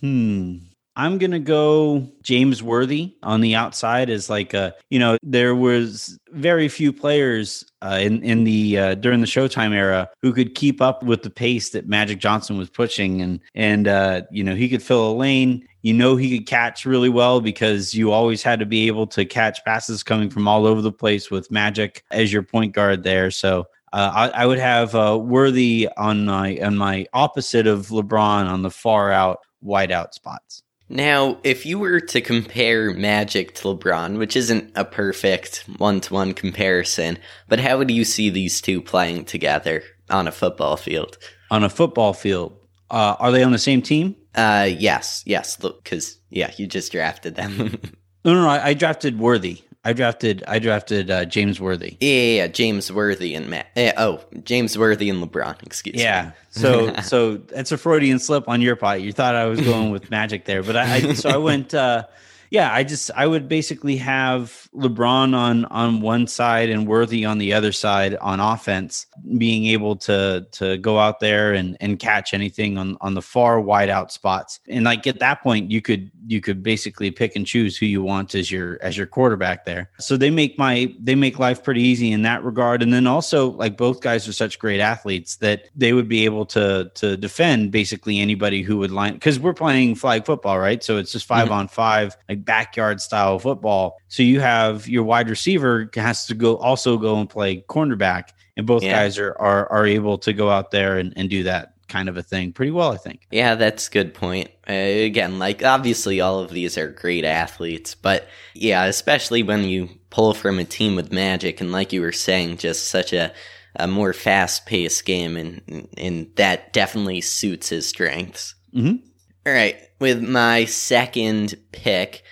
hmm, 0.00 0.56
I'm 1.00 1.16
gonna 1.16 1.38
go 1.38 2.06
James 2.20 2.62
Worthy 2.62 3.14
on 3.22 3.40
the 3.40 3.54
outside 3.54 4.10
as 4.10 4.28
like 4.28 4.52
a 4.52 4.74
you 4.90 4.98
know 4.98 5.16
there 5.22 5.54
was 5.54 6.18
very 6.32 6.68
few 6.68 6.92
players 6.92 7.64
uh, 7.80 7.98
in 8.02 8.22
in 8.22 8.44
the 8.44 8.78
uh, 8.78 8.94
during 8.96 9.22
the 9.22 9.26
Showtime 9.26 9.72
era 9.72 10.10
who 10.20 10.34
could 10.34 10.54
keep 10.54 10.82
up 10.82 11.02
with 11.02 11.22
the 11.22 11.30
pace 11.30 11.70
that 11.70 11.88
Magic 11.88 12.18
Johnson 12.18 12.58
was 12.58 12.68
pushing 12.68 13.22
and 13.22 13.40
and 13.54 13.88
uh, 13.88 14.22
you 14.30 14.44
know 14.44 14.54
he 14.54 14.68
could 14.68 14.82
fill 14.82 15.10
a 15.10 15.14
lane. 15.14 15.66
You 15.80 15.94
know 15.94 16.16
he 16.16 16.36
could 16.36 16.46
catch 16.46 16.84
really 16.84 17.08
well 17.08 17.40
because 17.40 17.94
you 17.94 18.12
always 18.12 18.42
had 18.42 18.58
to 18.58 18.66
be 18.66 18.86
able 18.86 19.06
to 19.06 19.24
catch 19.24 19.64
passes 19.64 20.02
coming 20.02 20.28
from 20.28 20.46
all 20.46 20.66
over 20.66 20.82
the 20.82 20.92
place 20.92 21.30
with 21.30 21.50
Magic 21.50 22.04
as 22.10 22.30
your 22.30 22.42
point 22.42 22.74
guard 22.74 23.04
there. 23.04 23.30
So 23.30 23.64
uh, 23.94 24.28
I, 24.34 24.42
I 24.42 24.46
would 24.46 24.58
have 24.58 24.94
uh, 24.94 25.18
Worthy 25.18 25.88
on 25.96 26.26
my 26.26 26.58
on 26.58 26.76
my 26.76 27.06
opposite 27.14 27.66
of 27.66 27.86
LeBron 27.86 28.50
on 28.50 28.60
the 28.60 28.70
far 28.70 29.10
out 29.10 29.38
wide 29.62 29.92
out 29.92 30.14
spots. 30.14 30.62
Now, 30.92 31.38
if 31.44 31.64
you 31.64 31.78
were 31.78 32.00
to 32.00 32.20
compare 32.20 32.92
Magic 32.92 33.54
to 33.54 33.68
LeBron, 33.68 34.18
which 34.18 34.34
isn't 34.34 34.72
a 34.74 34.84
perfect 34.84 35.64
one 35.78 36.00
to 36.00 36.14
one 36.14 36.34
comparison, 36.34 37.16
but 37.48 37.60
how 37.60 37.78
would 37.78 37.92
you 37.92 38.04
see 38.04 38.28
these 38.28 38.60
two 38.60 38.82
playing 38.82 39.26
together 39.26 39.84
on 40.10 40.26
a 40.26 40.32
football 40.32 40.76
field? 40.76 41.16
On 41.48 41.62
a 41.62 41.70
football 41.70 42.12
field, 42.12 42.56
uh, 42.90 43.14
are 43.20 43.30
they 43.30 43.44
on 43.44 43.52
the 43.52 43.58
same 43.58 43.82
team? 43.82 44.16
Uh, 44.34 44.68
yes, 44.68 45.22
yes, 45.26 45.56
because, 45.56 46.18
yeah, 46.28 46.50
you 46.56 46.66
just 46.66 46.90
drafted 46.92 47.36
them. 47.36 47.80
No, 48.22 48.34
no, 48.34 48.42
no. 48.42 48.48
I, 48.50 48.66
I 48.66 48.74
drafted 48.74 49.18
Worthy. 49.18 49.62
I 49.84 49.92
drafted 49.94 50.44
I 50.46 50.58
drafted 50.58 51.10
uh, 51.10 51.24
James 51.24 51.60
Worthy. 51.60 51.96
yeah, 52.00 52.10
yeah, 52.10 52.36
yeah, 52.42 52.46
James 52.48 52.92
Worthy 52.92 53.34
and 53.34 53.48
Matt. 53.48 53.68
eh, 53.76 53.92
oh, 53.96 54.20
James 54.44 54.76
Worthy 54.76 55.08
and 55.08 55.22
LeBron, 55.22 55.62
excuse 55.64 55.96
me. 55.96 56.02
Yeah. 56.02 56.32
So 56.50 56.94
so 57.02 57.36
that's 57.36 57.72
a 57.72 57.78
Freudian 57.78 58.18
slip 58.18 58.48
on 58.48 58.60
your 58.60 58.76
part. 58.76 59.00
You 59.00 59.12
thought 59.12 59.34
I 59.34 59.46
was 59.46 59.60
going 59.60 59.90
with 59.90 60.10
Magic 60.10 60.44
there, 60.44 60.62
but 60.62 60.76
I, 60.76 60.96
I 60.96 61.12
so 61.14 61.30
I 61.30 61.36
went. 61.38 61.74
uh 61.74 62.04
Yeah, 62.50 62.72
I 62.72 62.82
just 62.82 63.12
I 63.14 63.28
would 63.28 63.48
basically 63.48 63.96
have 63.98 64.68
LeBron 64.74 65.34
on 65.36 65.66
on 65.66 66.00
one 66.00 66.26
side 66.26 66.68
and 66.68 66.84
Worthy 66.86 67.24
on 67.24 67.38
the 67.38 67.52
other 67.52 67.70
side 67.70 68.16
on 68.16 68.40
offense, 68.40 69.06
being 69.38 69.66
able 69.66 69.94
to 69.96 70.44
to 70.52 70.76
go 70.78 70.98
out 70.98 71.20
there 71.20 71.52
and 71.52 71.76
and 71.80 72.00
catch 72.00 72.34
anything 72.34 72.76
on 72.76 72.96
on 73.00 73.14
the 73.14 73.22
far 73.22 73.60
wide 73.60 73.88
out 73.88 74.10
spots. 74.10 74.58
And 74.68 74.84
like 74.84 75.06
at 75.06 75.20
that 75.20 75.42
point, 75.42 75.70
you 75.70 75.80
could 75.80 76.10
you 76.26 76.40
could 76.40 76.60
basically 76.64 77.12
pick 77.12 77.36
and 77.36 77.46
choose 77.46 77.76
who 77.76 77.86
you 77.86 78.02
want 78.02 78.34
as 78.34 78.50
your 78.50 78.78
as 78.82 78.96
your 78.96 79.06
quarterback 79.06 79.64
there. 79.64 79.88
So 80.00 80.16
they 80.16 80.30
make 80.30 80.58
my 80.58 80.92
they 80.98 81.14
make 81.14 81.38
life 81.38 81.62
pretty 81.62 81.82
easy 81.82 82.10
in 82.10 82.22
that 82.22 82.42
regard. 82.42 82.82
And 82.82 82.92
then 82.92 83.06
also 83.06 83.50
like 83.52 83.76
both 83.76 84.00
guys 84.00 84.26
are 84.26 84.32
such 84.32 84.58
great 84.58 84.80
athletes 84.80 85.36
that 85.36 85.68
they 85.76 85.92
would 85.92 86.08
be 86.08 86.24
able 86.24 86.46
to 86.46 86.90
to 86.96 87.16
defend 87.16 87.70
basically 87.70 88.18
anybody 88.18 88.62
who 88.62 88.78
would 88.78 88.90
line 88.90 89.14
because 89.14 89.38
we're 89.38 89.54
playing 89.54 89.94
flag 89.94 90.26
football, 90.26 90.58
right? 90.58 90.82
So 90.82 90.96
it's 90.98 91.12
just 91.12 91.26
5 91.26 91.46
Mhm. 91.48 91.52
on 91.52 91.68
five, 91.68 92.16
like 92.28 92.39
backyard 92.44 93.00
style 93.00 93.38
football. 93.38 93.96
So 94.08 94.22
you 94.22 94.40
have 94.40 94.88
your 94.88 95.04
wide 95.04 95.28
receiver 95.30 95.90
has 95.94 96.26
to 96.26 96.34
go 96.34 96.56
also 96.56 96.96
go 96.98 97.18
and 97.20 97.28
play 97.28 97.62
cornerback, 97.68 98.30
and 98.56 98.66
both 98.66 98.82
Yeah. 98.82 98.92
guys 98.92 99.18
are 99.18 99.36
are 99.38 99.70
are 99.70 99.86
able 99.86 100.18
to 100.18 100.32
go 100.32 100.50
out 100.50 100.70
there 100.70 100.98
and, 100.98 101.12
and 101.16 101.28
do 101.30 101.42
that 101.44 101.74
kind 101.88 102.08
of 102.08 102.16
a 102.16 102.22
thing 102.22 102.52
pretty 102.52 102.70
well, 102.70 102.92
I 102.92 102.96
think. 102.96 103.26
Yeah, 103.32 103.56
that's 103.56 103.88
a 103.88 103.90
good 103.90 104.14
point. 104.14 104.48
Uh, 104.68 104.72
again, 104.72 105.40
like 105.40 105.64
obviously 105.64 106.20
all 106.20 106.38
of 106.38 106.50
these 106.50 106.78
are 106.78 106.86
great 106.88 107.24
athletes, 107.24 107.96
but 107.96 108.28
yeah, 108.54 108.84
especially 108.84 109.42
when 109.42 109.64
you 109.64 109.88
pull 110.10 110.32
from 110.34 110.58
a 110.60 110.64
team 110.64 110.94
with 110.94 111.12
Magic 111.12 111.60
and 111.60 111.72
like 111.72 111.92
you 111.92 112.00
were 112.00 112.12
saying, 112.12 112.58
just 112.58 112.88
such 112.88 113.12
a 113.12 113.32
a 113.76 113.86
more 113.86 114.12
fast 114.12 114.66
paced 114.66 115.04
game, 115.04 115.36
and 115.36 115.88
and 115.96 116.28
that 116.36 116.72
definitely 116.72 117.20
suits 117.20 117.68
his 117.68 117.86
strengths. 117.88 118.54
Mhm. 118.74 119.00
All 119.46 119.52
right, 119.52 119.76
with 120.00 120.22
my 120.22 120.64
second 120.64 121.54
pick, 121.72 122.22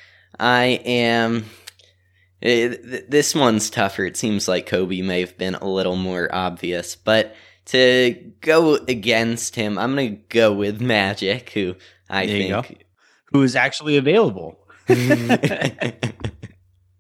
I 0.41 0.81
am. 0.85 1.45
eh, 2.43 2.75
This 3.09 3.35
one's 3.35 3.71
tougher. 3.71 4.05
It 4.05 4.17
seems 4.17 4.49
like 4.49 4.67
Kobe 4.67 5.03
may 5.03 5.21
have 5.21 5.39
been 5.39 5.55
a 5.55 5.69
little 5.69 5.97
more 5.97 6.29
obvious, 6.35 6.97
but 6.97 7.35
to 7.67 8.33
go 8.41 8.75
against 8.77 9.55
him, 9.55 9.79
I'm 9.79 9.91
gonna 9.91 10.09
go 10.11 10.53
with 10.53 10.81
Magic, 10.81 11.51
who 11.51 11.75
I 12.09 12.27
There 12.27 12.63
think. 12.63 12.85
Who 13.33 13.43
is 13.43 13.55
actually 13.55 13.97
available? 13.99 14.59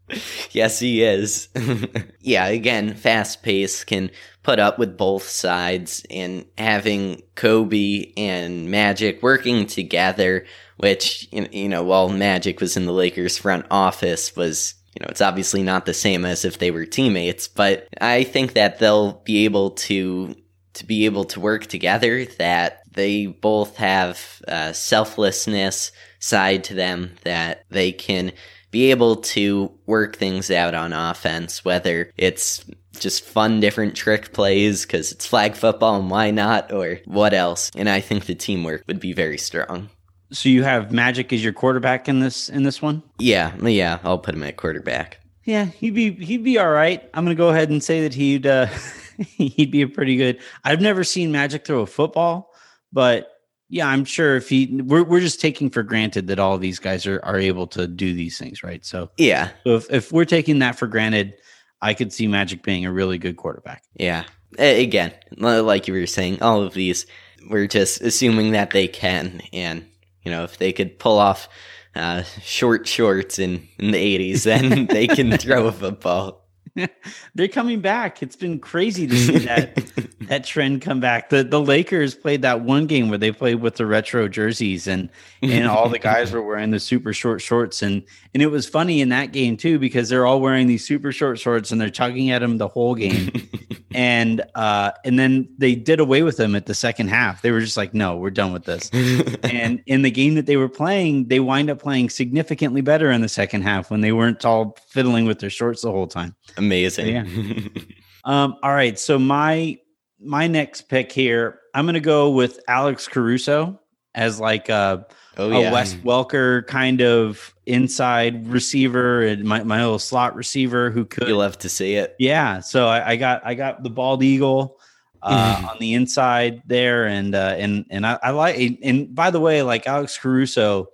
yes, 0.50 0.78
he 0.78 1.02
is. 1.02 1.48
yeah, 2.20 2.46
again, 2.46 2.94
fast 2.94 3.42
pace 3.42 3.84
can 3.84 4.10
put 4.42 4.58
up 4.58 4.78
with 4.78 4.96
both 4.96 5.28
sides, 5.28 6.04
and 6.10 6.46
having 6.56 7.22
Kobe 7.34 8.12
and 8.16 8.70
Magic 8.70 9.22
working 9.22 9.66
together, 9.66 10.46
which 10.78 11.28
you 11.32 11.68
know, 11.68 11.82
while 11.82 12.08
Magic 12.08 12.60
was 12.60 12.76
in 12.76 12.86
the 12.86 12.92
Lakers 12.92 13.36
front 13.36 13.66
office, 13.70 14.34
was 14.34 14.74
you 14.94 15.04
know, 15.04 15.10
it's 15.10 15.20
obviously 15.20 15.62
not 15.62 15.86
the 15.86 15.94
same 15.94 16.24
as 16.24 16.44
if 16.44 16.58
they 16.58 16.70
were 16.70 16.86
teammates, 16.86 17.46
but 17.46 17.86
I 18.00 18.24
think 18.24 18.54
that 18.54 18.78
they'll 18.78 19.12
be 19.24 19.44
able 19.44 19.70
to 19.70 20.34
to 20.74 20.86
be 20.86 21.04
able 21.04 21.24
to 21.24 21.40
work 21.40 21.66
together. 21.66 22.24
That 22.24 22.82
they 22.90 23.26
both 23.26 23.76
have 23.76 24.42
uh, 24.48 24.72
selflessness 24.72 25.92
side 26.20 26.64
to 26.64 26.74
them. 26.74 27.12
That 27.24 27.64
they 27.68 27.92
can 27.92 28.32
be 28.70 28.90
able 28.90 29.16
to 29.16 29.72
work 29.86 30.16
things 30.16 30.50
out 30.50 30.74
on 30.74 30.92
offense, 30.92 31.64
whether 31.64 32.12
it's 32.16 32.64
just 32.98 33.24
fun 33.24 33.60
different 33.60 33.94
trick 33.94 34.32
plays 34.32 34.84
because 34.84 35.12
it's 35.12 35.26
flag 35.26 35.54
football 35.54 36.00
and 36.00 36.10
why 36.10 36.30
not, 36.30 36.72
or 36.72 36.98
what 37.04 37.32
else. 37.32 37.70
And 37.76 37.88
I 37.88 38.00
think 38.00 38.26
the 38.26 38.34
teamwork 38.34 38.84
would 38.86 39.00
be 39.00 39.12
very 39.12 39.38
strong. 39.38 39.88
So 40.30 40.48
you 40.48 40.62
have 40.62 40.92
Magic 40.92 41.32
as 41.32 41.42
your 41.42 41.54
quarterback 41.54 42.08
in 42.08 42.20
this 42.20 42.48
in 42.50 42.62
this 42.62 42.82
one? 42.82 43.02
Yeah, 43.18 43.56
yeah, 43.62 43.98
I'll 44.04 44.18
put 44.18 44.34
him 44.34 44.42
at 44.42 44.56
quarterback. 44.56 45.20
Yeah, 45.44 45.64
he'd 45.64 45.94
be 45.94 46.12
he'd 46.12 46.44
be 46.44 46.58
all 46.58 46.70
right. 46.70 47.08
I'm 47.14 47.24
gonna 47.24 47.34
go 47.34 47.48
ahead 47.48 47.70
and 47.70 47.82
say 47.82 48.02
that 48.02 48.12
he'd 48.12 48.46
uh, 48.46 48.66
he'd 49.18 49.70
be 49.70 49.82
a 49.82 49.88
pretty 49.88 50.16
good. 50.16 50.38
I've 50.64 50.82
never 50.82 51.02
seen 51.02 51.32
Magic 51.32 51.64
throw 51.64 51.80
a 51.80 51.86
football, 51.86 52.52
but 52.92 53.37
yeah, 53.68 53.86
I'm 53.86 54.04
sure 54.04 54.36
if 54.36 54.48
he 54.48 54.80
we're 54.82 55.04
we're 55.04 55.20
just 55.20 55.40
taking 55.40 55.70
for 55.70 55.82
granted 55.82 56.28
that 56.28 56.38
all 56.38 56.58
these 56.58 56.78
guys 56.78 57.06
are 57.06 57.20
are 57.24 57.38
able 57.38 57.66
to 57.68 57.86
do 57.86 58.12
these 58.14 58.38
things, 58.38 58.62
right? 58.62 58.84
So 58.84 59.10
Yeah. 59.16 59.50
so 59.64 59.76
if 59.76 59.90
if 59.90 60.12
we're 60.12 60.24
taking 60.24 60.60
that 60.60 60.78
for 60.78 60.86
granted, 60.86 61.34
I 61.80 61.94
could 61.94 62.12
see 62.12 62.26
Magic 62.26 62.62
being 62.62 62.84
a 62.86 62.92
really 62.92 63.18
good 63.18 63.36
quarterback. 63.36 63.82
Yeah. 63.94 64.24
Again, 64.58 65.12
like 65.36 65.86
you 65.86 65.94
were 65.94 66.06
saying, 66.06 66.42
all 66.42 66.62
of 66.62 66.72
these, 66.74 67.06
we're 67.50 67.66
just 67.66 68.00
assuming 68.00 68.52
that 68.52 68.70
they 68.70 68.88
can. 68.88 69.42
And, 69.52 69.86
you 70.24 70.30
know, 70.32 70.42
if 70.44 70.56
they 70.56 70.72
could 70.72 70.98
pull 70.98 71.18
off 71.18 71.48
uh, 71.94 72.22
short 72.42 72.88
shorts 72.88 73.38
in, 73.38 73.68
in 73.78 73.90
the 73.90 74.32
80s, 74.32 74.44
then 74.44 74.86
they 74.86 75.06
can 75.06 75.36
throw 75.38 75.66
a 75.66 75.72
football. 75.72 76.47
They're 77.34 77.48
coming 77.48 77.80
back. 77.80 78.22
It's 78.22 78.36
been 78.36 78.58
crazy 78.58 79.06
to 79.06 79.16
see 79.16 79.38
that 79.38 79.76
that 80.22 80.44
trend 80.44 80.82
come 80.82 81.00
back. 81.00 81.30
The 81.30 81.44
the 81.44 81.60
Lakers 81.60 82.14
played 82.14 82.42
that 82.42 82.60
one 82.62 82.86
game 82.86 83.08
where 83.08 83.18
they 83.18 83.32
played 83.32 83.56
with 83.56 83.76
the 83.76 83.86
retro 83.86 84.28
jerseys 84.28 84.86
and 84.86 85.08
and 85.42 85.66
all 85.66 85.88
the 85.88 85.98
guys 85.98 86.32
were 86.32 86.42
wearing 86.42 86.70
the 86.70 86.80
super 86.80 87.12
short 87.12 87.40
shorts 87.40 87.82
and 87.82 88.02
and 88.34 88.42
it 88.42 88.48
was 88.48 88.68
funny 88.68 89.00
in 89.00 89.08
that 89.10 89.32
game 89.32 89.56
too 89.56 89.78
because 89.78 90.08
they're 90.08 90.26
all 90.26 90.40
wearing 90.40 90.66
these 90.66 90.86
super 90.86 91.12
short 91.12 91.38
shorts 91.38 91.70
and 91.70 91.80
they're 91.80 91.90
tugging 91.90 92.30
at 92.30 92.40
them 92.40 92.58
the 92.58 92.68
whole 92.68 92.94
game 92.94 93.30
and 93.98 94.44
uh 94.54 94.92
and 95.04 95.18
then 95.18 95.48
they 95.58 95.74
did 95.74 95.98
away 95.98 96.22
with 96.22 96.36
them 96.36 96.54
at 96.54 96.66
the 96.66 96.74
second 96.74 97.08
half. 97.08 97.42
They 97.42 97.50
were 97.50 97.58
just 97.60 97.76
like, 97.76 97.94
no, 97.94 98.16
we're 98.16 98.30
done 98.30 98.52
with 98.52 98.64
this. 98.64 98.90
and 99.42 99.82
in 99.86 100.02
the 100.02 100.10
game 100.12 100.36
that 100.36 100.46
they 100.46 100.56
were 100.56 100.68
playing, 100.68 101.26
they 101.26 101.40
wind 101.40 101.68
up 101.68 101.82
playing 101.82 102.10
significantly 102.10 102.80
better 102.80 103.10
in 103.10 103.22
the 103.22 103.28
second 103.28 103.62
half 103.62 103.90
when 103.90 104.00
they 104.00 104.12
weren't 104.12 104.44
all 104.44 104.78
fiddling 104.86 105.26
with 105.26 105.40
their 105.40 105.50
shorts 105.50 105.82
the 105.82 105.90
whole 105.90 106.06
time. 106.06 106.36
Amazing. 106.56 107.08
Yeah. 107.08 107.82
Um, 108.24 108.56
all 108.62 108.74
right. 108.74 108.98
So 108.98 109.18
my 109.18 109.78
my 110.20 110.48
next 110.48 110.82
pick 110.90 111.10
here, 111.10 111.60
I'm 111.74 111.86
gonna 111.86 111.98
go 111.98 112.28
with 112.28 112.60
Alex 112.68 113.08
Caruso 113.08 113.80
as 114.14 114.38
like 114.38 114.68
a, 114.68 115.06
oh, 115.38 115.50
a 115.50 115.60
yeah. 115.62 115.72
Wes 115.72 115.94
Welker 115.94 116.66
kind 116.66 117.00
of 117.00 117.54
inside 117.66 118.46
receiver 118.48 119.22
and 119.22 119.44
my, 119.44 119.62
my 119.62 119.82
little 119.82 119.98
slot 119.98 120.34
receiver 120.34 120.90
who 120.90 121.04
could 121.04 121.28
You 121.28 121.36
love 121.36 121.58
to 121.58 121.68
see 121.68 121.94
it. 121.94 122.16
yeah. 122.18 122.60
So 122.60 122.86
I, 122.86 123.10
I 123.10 123.16
got 123.16 123.42
I 123.44 123.54
got 123.54 123.82
the 123.82 123.90
bald 123.90 124.22
eagle 124.22 124.78
uh, 125.22 125.68
on 125.70 125.78
the 125.80 125.94
inside 125.94 126.62
there, 126.66 127.06
and 127.06 127.34
uh, 127.34 127.54
and 127.56 127.84
and 127.90 128.06
I, 128.06 128.18
I 128.22 128.30
like. 128.30 128.78
And 128.82 129.14
by 129.14 129.30
the 129.30 129.40
way, 129.40 129.62
like 129.62 129.86
Alex 129.86 130.18
Caruso 130.18 130.88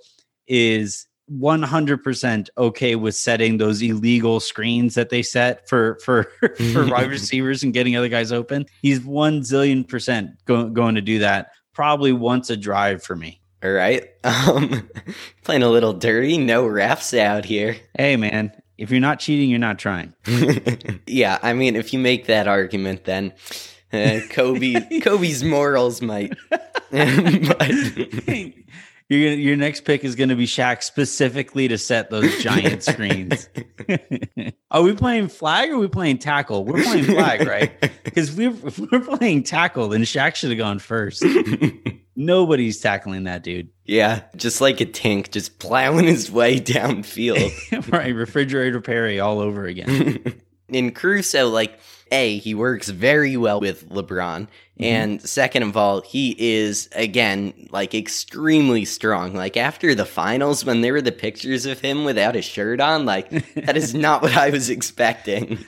is 0.47 1.07
100% 1.33 2.49
okay 2.59 2.97
with 2.97 3.15
setting 3.15 3.57
those 3.57 3.81
illegal 3.81 4.41
screens 4.41 4.95
that 4.95 5.09
they 5.11 5.23
set 5.23 5.69
for 5.69 5.99
for 6.05 6.25
for 6.73 6.87
wide 6.87 7.11
receivers 7.11 7.63
and 7.63 7.73
getting 7.73 7.97
other 7.97 8.09
guys 8.09 8.33
open. 8.33 8.67
He's 8.83 9.01
one 9.01 9.41
zillion 9.41 9.87
percent 9.87 10.31
go, 10.45 10.69
going 10.69 10.95
to 10.95 11.03
do 11.03 11.19
that 11.21 11.51
probably 11.73 12.13
once 12.13 12.51
a 12.51 12.57
drive 12.57 13.03
for 13.03 13.17
me. 13.17 13.41
All 13.65 13.71
right. 13.73 14.11
Um, 14.25 14.89
playing 15.43 15.63
a 15.63 15.69
little 15.69 15.93
dirty. 15.93 16.39
No 16.39 16.65
refs 16.65 17.17
out 17.19 17.45
here. 17.45 17.77
Hey 17.95 18.17
man, 18.17 18.53
if 18.79 18.91
you're 18.91 18.99
not 18.99 19.21
cheating, 19.21 19.51
you're 19.51 19.59
not 19.59 19.79
trying. 19.79 20.15
yeah, 21.07 21.39
I 21.43 21.53
mean, 21.53 21.77
if 21.77 21.93
you 21.93 21.99
make 21.99 22.25
that 22.25 22.49
argument, 22.49 23.05
then 23.05 23.35
uh, 23.93 24.21
Kobe 24.31 25.01
Kobe's 25.03 25.45
morals 25.45 26.01
might. 26.01 26.33
but, 26.91 27.71
Your 29.11 29.35
your 29.35 29.57
next 29.57 29.83
pick 29.83 30.05
is 30.05 30.15
going 30.15 30.31
to 30.31 30.37
be 30.37 30.47
Shaq 30.47 30.83
specifically 30.83 31.69
to 31.69 31.77
set 31.77 32.09
those 32.09 32.43
giant 32.43 32.83
screens. 32.83 33.51
are 34.71 34.83
we 34.83 34.95
playing 34.95 35.29
flag 35.29 35.69
or 35.69 35.75
are 35.75 35.79
we 35.79 35.89
playing 35.89 36.17
tackle? 36.17 36.65
We're 36.65 36.83
playing 36.83 37.05
flag, 37.05 37.47
right? 37.47 37.79
Because 38.05 38.35
we're 38.35 38.55
if 38.67 38.79
we're 38.79 39.01
playing 39.01 39.43
tackle, 39.43 39.89
then 39.89 40.01
Shaq 40.05 40.37
should 40.37 40.49
have 40.49 40.59
gone 40.59 40.79
first. 40.79 41.23
Nobody's 42.17 42.81
tackling 42.81 43.25
that 43.25 43.43
dude. 43.43 43.71
yeah, 43.85 44.23
just 44.37 44.61
like 44.61 44.81
a 44.81 44.85
tank, 44.87 45.33
just 45.33 45.59
plowing 45.59 46.07
his 46.07 46.31
way 46.31 46.61
downfield. 46.61 47.53
right, 47.93 48.15
refrigerator 48.15 48.81
Perry 48.81 49.19
all 49.21 49.41
over 49.41 49.67
again. 49.67 50.41
In 50.69 50.93
Caruso, 50.93 51.49
like, 51.51 51.79
A, 52.11 52.39
he 52.39 52.55
works 52.55 52.89
very 52.89 53.37
well 53.37 53.61
with 53.61 53.89
LeBron. 53.91 54.43
Mm-hmm. 54.43 54.83
And 54.83 55.23
second 55.23 55.63
of 55.63 55.77
all, 55.77 56.01
he 56.01 56.35
is, 56.39 56.89
again, 56.95 57.69
like 57.71 57.95
extremely 57.95 58.85
strong. 58.87 59.35
Like, 59.35 59.57
after 59.57 59.95
the 59.95 60.07
finals, 60.07 60.65
when 60.65 60.81
there 60.81 60.95
were 60.95 61.03
the 61.03 61.13
pictures 61.13 61.67
of 61.67 61.81
him 61.81 62.05
without 62.05 62.35
a 62.35 62.43
shirt 62.43 62.81
on, 62.81 63.05
like, 63.05 63.29
that 63.55 63.77
is 63.77 63.95
not 63.95 64.23
what 64.23 64.37
I 64.37 64.51
was 64.51 64.71
expecting. 64.71 65.59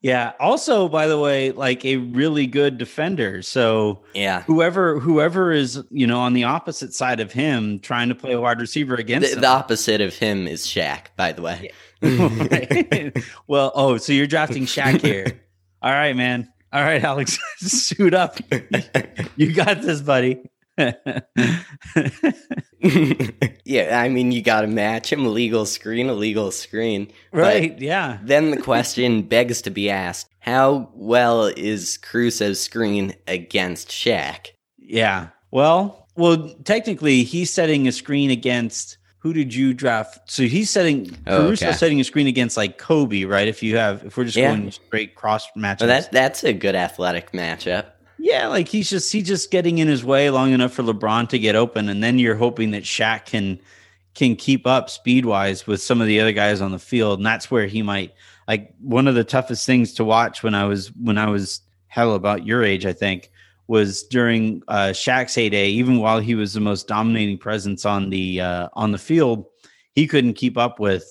Yeah. 0.00 0.32
Also, 0.40 0.88
by 0.88 1.06
the 1.06 1.18
way, 1.18 1.50
like 1.52 1.84
a 1.84 1.96
really 1.96 2.46
good 2.46 2.78
defender. 2.78 3.42
So 3.42 4.02
Yeah. 4.14 4.42
whoever 4.42 4.98
whoever 5.00 5.52
is 5.52 5.82
you 5.90 6.06
know 6.06 6.20
on 6.20 6.32
the 6.34 6.44
opposite 6.44 6.94
side 6.94 7.20
of 7.20 7.32
him 7.32 7.78
trying 7.80 8.08
to 8.08 8.14
play 8.14 8.32
a 8.32 8.40
wide 8.40 8.60
receiver 8.60 8.94
against 8.94 9.28
The, 9.30 9.34
him. 9.36 9.40
the 9.42 9.48
opposite 9.48 10.00
of 10.00 10.14
him 10.14 10.46
is 10.46 10.66
Shaq, 10.66 11.06
by 11.16 11.32
the 11.32 11.42
way. 11.42 11.70
Right. 12.00 13.16
well, 13.48 13.72
oh, 13.74 13.96
so 13.96 14.12
you're 14.12 14.28
drafting 14.28 14.66
Shaq 14.66 15.00
here. 15.00 15.40
All 15.82 15.90
right, 15.90 16.14
man. 16.16 16.48
All 16.72 16.82
right, 16.82 17.02
Alex, 17.02 17.38
suit 17.58 18.14
up. 18.14 18.38
You 19.36 19.52
got 19.52 19.82
this, 19.82 20.00
buddy. 20.00 20.38
yeah, 23.64 24.00
I 24.00 24.08
mean, 24.08 24.32
you 24.32 24.42
got 24.42 24.62
to 24.62 24.66
match 24.66 25.12
him. 25.12 25.24
Illegal 25.24 25.66
screen, 25.66 26.08
illegal 26.08 26.50
screen. 26.50 27.10
But 27.32 27.40
right? 27.40 27.78
Yeah. 27.80 28.18
then 28.22 28.50
the 28.50 28.60
question 28.62 29.22
begs 29.22 29.62
to 29.62 29.70
be 29.70 29.90
asked 29.90 30.28
how 30.40 30.90
well 30.94 31.46
is 31.46 31.98
Caruso's 31.98 32.60
screen 32.60 33.14
against 33.26 33.88
Shaq? 33.88 34.48
Yeah. 34.78 35.28
Well, 35.50 36.06
well, 36.16 36.54
technically, 36.64 37.24
he's 37.24 37.52
setting 37.52 37.86
a 37.88 37.92
screen 37.92 38.30
against. 38.30 38.96
Who 39.20 39.32
did 39.32 39.52
you 39.52 39.74
draft? 39.74 40.30
So 40.30 40.44
he's 40.44 40.70
setting 40.70 41.10
Oh, 41.26 41.46
Caruso 41.48 41.66
okay. 41.68 41.76
setting 41.76 42.00
a 42.00 42.04
screen 42.04 42.28
against 42.28 42.56
like 42.56 42.78
Kobe, 42.78 43.24
right? 43.24 43.48
If 43.48 43.64
you 43.64 43.76
have, 43.76 44.04
if 44.04 44.16
we're 44.16 44.24
just 44.24 44.36
Yeah. 44.36 44.56
going 44.56 44.70
straight 44.70 45.16
cross 45.16 45.46
matches, 45.56 45.88
Well, 45.88 46.00
that, 46.00 46.12
that's 46.12 46.44
a 46.44 46.52
good 46.52 46.76
athletic 46.76 47.32
matchup. 47.32 47.86
Yeah, 48.18 48.48
like 48.48 48.68
he's 48.68 48.90
just 48.90 49.12
he's 49.12 49.26
just 49.26 49.50
getting 49.50 49.78
in 49.78 49.88
his 49.88 50.04
way 50.04 50.28
long 50.30 50.52
enough 50.52 50.72
for 50.72 50.82
LeBron 50.82 51.28
to 51.28 51.38
get 51.38 51.54
open, 51.54 51.88
and 51.88 52.02
then 52.02 52.18
you're 52.18 52.34
hoping 52.34 52.72
that 52.72 52.82
Shaq 52.82 53.26
can 53.26 53.60
can 54.14 54.34
keep 54.34 54.66
up 54.66 54.90
speed 54.90 55.24
wise 55.24 55.66
with 55.66 55.80
some 55.80 56.00
of 56.00 56.08
the 56.08 56.20
other 56.20 56.32
guys 56.32 56.60
on 56.60 56.72
the 56.72 56.78
field, 56.78 57.20
and 57.20 57.26
that's 57.26 57.50
where 57.50 57.66
he 57.66 57.82
might 57.82 58.12
like 58.48 58.74
one 58.80 59.06
of 59.06 59.14
the 59.14 59.22
toughest 59.24 59.64
things 59.66 59.92
to 59.94 60.04
watch 60.04 60.42
when 60.42 60.54
I 60.54 60.64
was 60.64 60.88
when 60.96 61.16
I 61.16 61.28
was 61.30 61.60
hell 61.86 62.14
about 62.14 62.44
your 62.44 62.64
age, 62.64 62.84
I 62.86 62.92
think, 62.92 63.30
was 63.68 64.02
during 64.04 64.62
uh, 64.68 64.88
Shaq's 64.88 65.34
heyday. 65.34 65.68
Even 65.68 65.98
while 65.98 66.18
he 66.18 66.34
was 66.34 66.54
the 66.54 66.60
most 66.60 66.88
dominating 66.88 67.38
presence 67.38 67.84
on 67.84 68.10
the 68.10 68.40
uh, 68.40 68.68
on 68.72 68.90
the 68.90 68.98
field, 68.98 69.46
he 69.94 70.06
couldn't 70.06 70.34
keep 70.34 70.58
up 70.58 70.80
with 70.80 71.04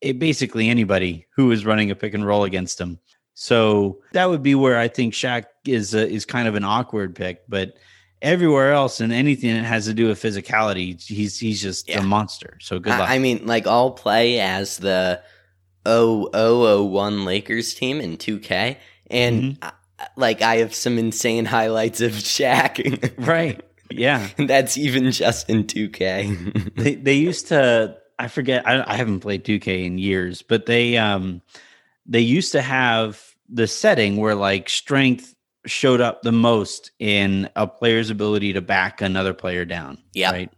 it, 0.00 0.18
basically 0.18 0.68
anybody 0.68 1.26
who 1.34 1.46
was 1.46 1.66
running 1.66 1.90
a 1.90 1.96
pick 1.96 2.14
and 2.14 2.26
roll 2.26 2.44
against 2.44 2.80
him. 2.80 2.98
So 3.40 4.00
that 4.14 4.28
would 4.28 4.42
be 4.42 4.56
where 4.56 4.76
I 4.76 4.88
think 4.88 5.14
Shaq 5.14 5.44
is 5.64 5.94
uh, 5.94 5.98
is 5.98 6.24
kind 6.24 6.48
of 6.48 6.56
an 6.56 6.64
awkward 6.64 7.14
pick, 7.14 7.42
but 7.48 7.74
everywhere 8.20 8.72
else 8.72 9.00
and 9.00 9.12
anything 9.12 9.54
that 9.54 9.62
has 9.64 9.84
to 9.84 9.94
do 9.94 10.08
with 10.08 10.20
physicality, 10.20 11.00
he's 11.00 11.38
he's 11.38 11.62
just 11.62 11.88
Yeah. 11.88 12.00
a 12.00 12.02
monster. 12.02 12.58
So 12.60 12.80
good 12.80 12.90
luck. 12.98 13.08
I, 13.08 13.14
I 13.14 13.18
mean, 13.20 13.46
like, 13.46 13.64
I'll 13.68 13.92
play 13.92 14.40
as 14.40 14.78
the 14.78 15.22
0001 15.86 17.24
Lakers 17.24 17.74
team 17.74 18.00
in 18.00 18.16
2K, 18.16 18.76
and 19.10 19.42
Mm-hmm. 19.42 19.64
I- 19.64 19.72
like, 20.16 20.42
I 20.42 20.56
have 20.58 20.74
some 20.76 20.96
insane 20.96 21.44
highlights 21.44 22.00
of 22.00 22.12
Shaq. 22.12 23.12
right? 23.26 23.60
Yeah. 23.90 24.28
That's 24.36 24.76
even 24.78 25.10
just 25.12 25.48
in 25.50 25.64
2K. 25.64 26.74
they 26.76 26.94
they 26.96 27.14
used 27.14 27.48
to 27.48 27.96
I 28.18 28.26
forget 28.28 28.66
I, 28.66 28.82
I 28.86 28.96
haven't 28.96 29.20
played 29.20 29.44
2K 29.44 29.84
in 29.86 29.98
years, 29.98 30.42
but 30.42 30.66
they 30.66 30.96
um 30.98 31.40
they 32.08 32.20
used 32.20 32.52
to 32.52 32.62
have 32.62 33.22
the 33.48 33.66
setting 33.66 34.16
where 34.16 34.34
like 34.34 34.68
strength 34.68 35.34
showed 35.66 36.00
up 36.00 36.22
the 36.22 36.32
most 36.32 36.90
in 36.98 37.48
a 37.54 37.66
player's 37.66 38.10
ability 38.10 38.54
to 38.54 38.60
back 38.60 39.00
another 39.00 39.34
player 39.34 39.64
down. 39.64 39.98
Yeah. 40.14 40.32
Right. 40.32 40.50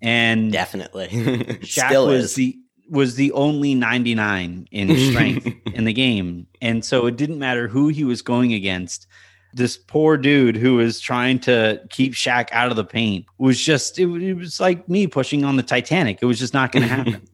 And 0.00 0.52
Definitely. 0.52 1.08
Shaq 1.08 1.88
Still 1.88 2.06
was 2.08 2.24
is. 2.24 2.34
the 2.34 2.58
was 2.90 3.14
the 3.14 3.32
only 3.32 3.74
99 3.74 4.68
in 4.70 4.96
strength 5.10 5.48
in 5.72 5.84
the 5.84 5.92
game. 5.94 6.46
And 6.60 6.84
so 6.84 7.06
it 7.06 7.16
didn't 7.16 7.38
matter 7.38 7.66
who 7.66 7.88
he 7.88 8.04
was 8.04 8.20
going 8.20 8.52
against. 8.52 9.06
This 9.54 9.76
poor 9.78 10.16
dude 10.16 10.56
who 10.56 10.76
was 10.76 11.00
trying 11.00 11.38
to 11.40 11.80
keep 11.90 12.12
Shaq 12.12 12.48
out 12.52 12.70
of 12.70 12.76
the 12.76 12.84
paint 12.84 13.26
was 13.38 13.60
just 13.60 13.98
it, 13.98 14.08
it 14.08 14.34
was 14.34 14.60
like 14.60 14.88
me 14.88 15.06
pushing 15.06 15.44
on 15.44 15.56
the 15.56 15.62
Titanic. 15.62 16.18
It 16.20 16.26
was 16.26 16.38
just 16.38 16.54
not 16.54 16.72
going 16.72 16.82
to 16.88 16.88
happen. 16.88 17.28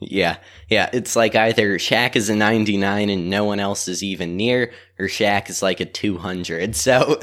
Yeah, 0.00 0.38
yeah. 0.68 0.90
It's 0.92 1.14
like 1.14 1.34
either 1.34 1.78
Shaq 1.78 2.16
is 2.16 2.28
a 2.28 2.34
99 2.34 3.10
and 3.10 3.30
no 3.30 3.44
one 3.44 3.60
else 3.60 3.88
is 3.88 4.02
even 4.02 4.36
near, 4.36 4.72
or 4.98 5.06
Shaq 5.06 5.50
is 5.50 5.62
like 5.62 5.80
a 5.80 5.84
200. 5.84 6.74
So, 6.82 7.18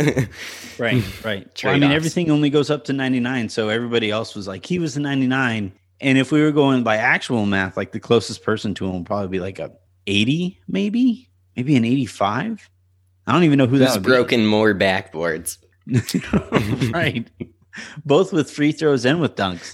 right, 0.78 1.04
right. 1.26 1.62
Well, 1.64 1.76
I 1.76 1.80
mean 1.80 1.92
everything 1.92 2.32
only 2.32 2.50
goes 2.50 2.70
up 2.70 2.86
to 2.86 2.94
99, 2.94 3.50
so 3.50 3.70
everybody 3.70 4.12
else 4.12 4.36
was 4.36 4.48
like 4.48 4.66
he 4.66 4.80
was 4.80 4.96
a 4.96 5.00
99 5.00 5.74
And 6.02 6.18
if 6.18 6.32
we 6.32 6.42
were 6.42 6.52
going 6.52 6.84
by 6.84 6.98
actual 6.98 7.46
math, 7.46 7.76
like 7.76 7.92
the 7.92 8.00
closest 8.00 8.44
person 8.44 8.74
to 8.76 8.86
him 8.86 8.94
would 8.94 9.06
probably 9.06 9.28
be 9.28 9.40
like 9.40 9.60
a 9.60 9.72
80, 10.08 10.62
maybe, 10.68 11.30
maybe 11.56 11.76
an 11.76 11.84
85. 11.86 12.70
I 13.28 13.32
don't 13.34 13.44
even 13.44 13.58
know 13.58 13.68
who 13.68 13.78
Who's 13.78 13.88
that 13.88 13.94
would 13.96 14.04
broken 14.04 14.46
more 14.46 14.74
backboards. 14.74 15.58
right. 16.94 17.28
Both 18.06 18.34
with 18.34 18.50
free 18.50 18.72
throws 18.72 19.06
and 19.06 19.20
with 19.20 19.36
dunks. 19.36 19.74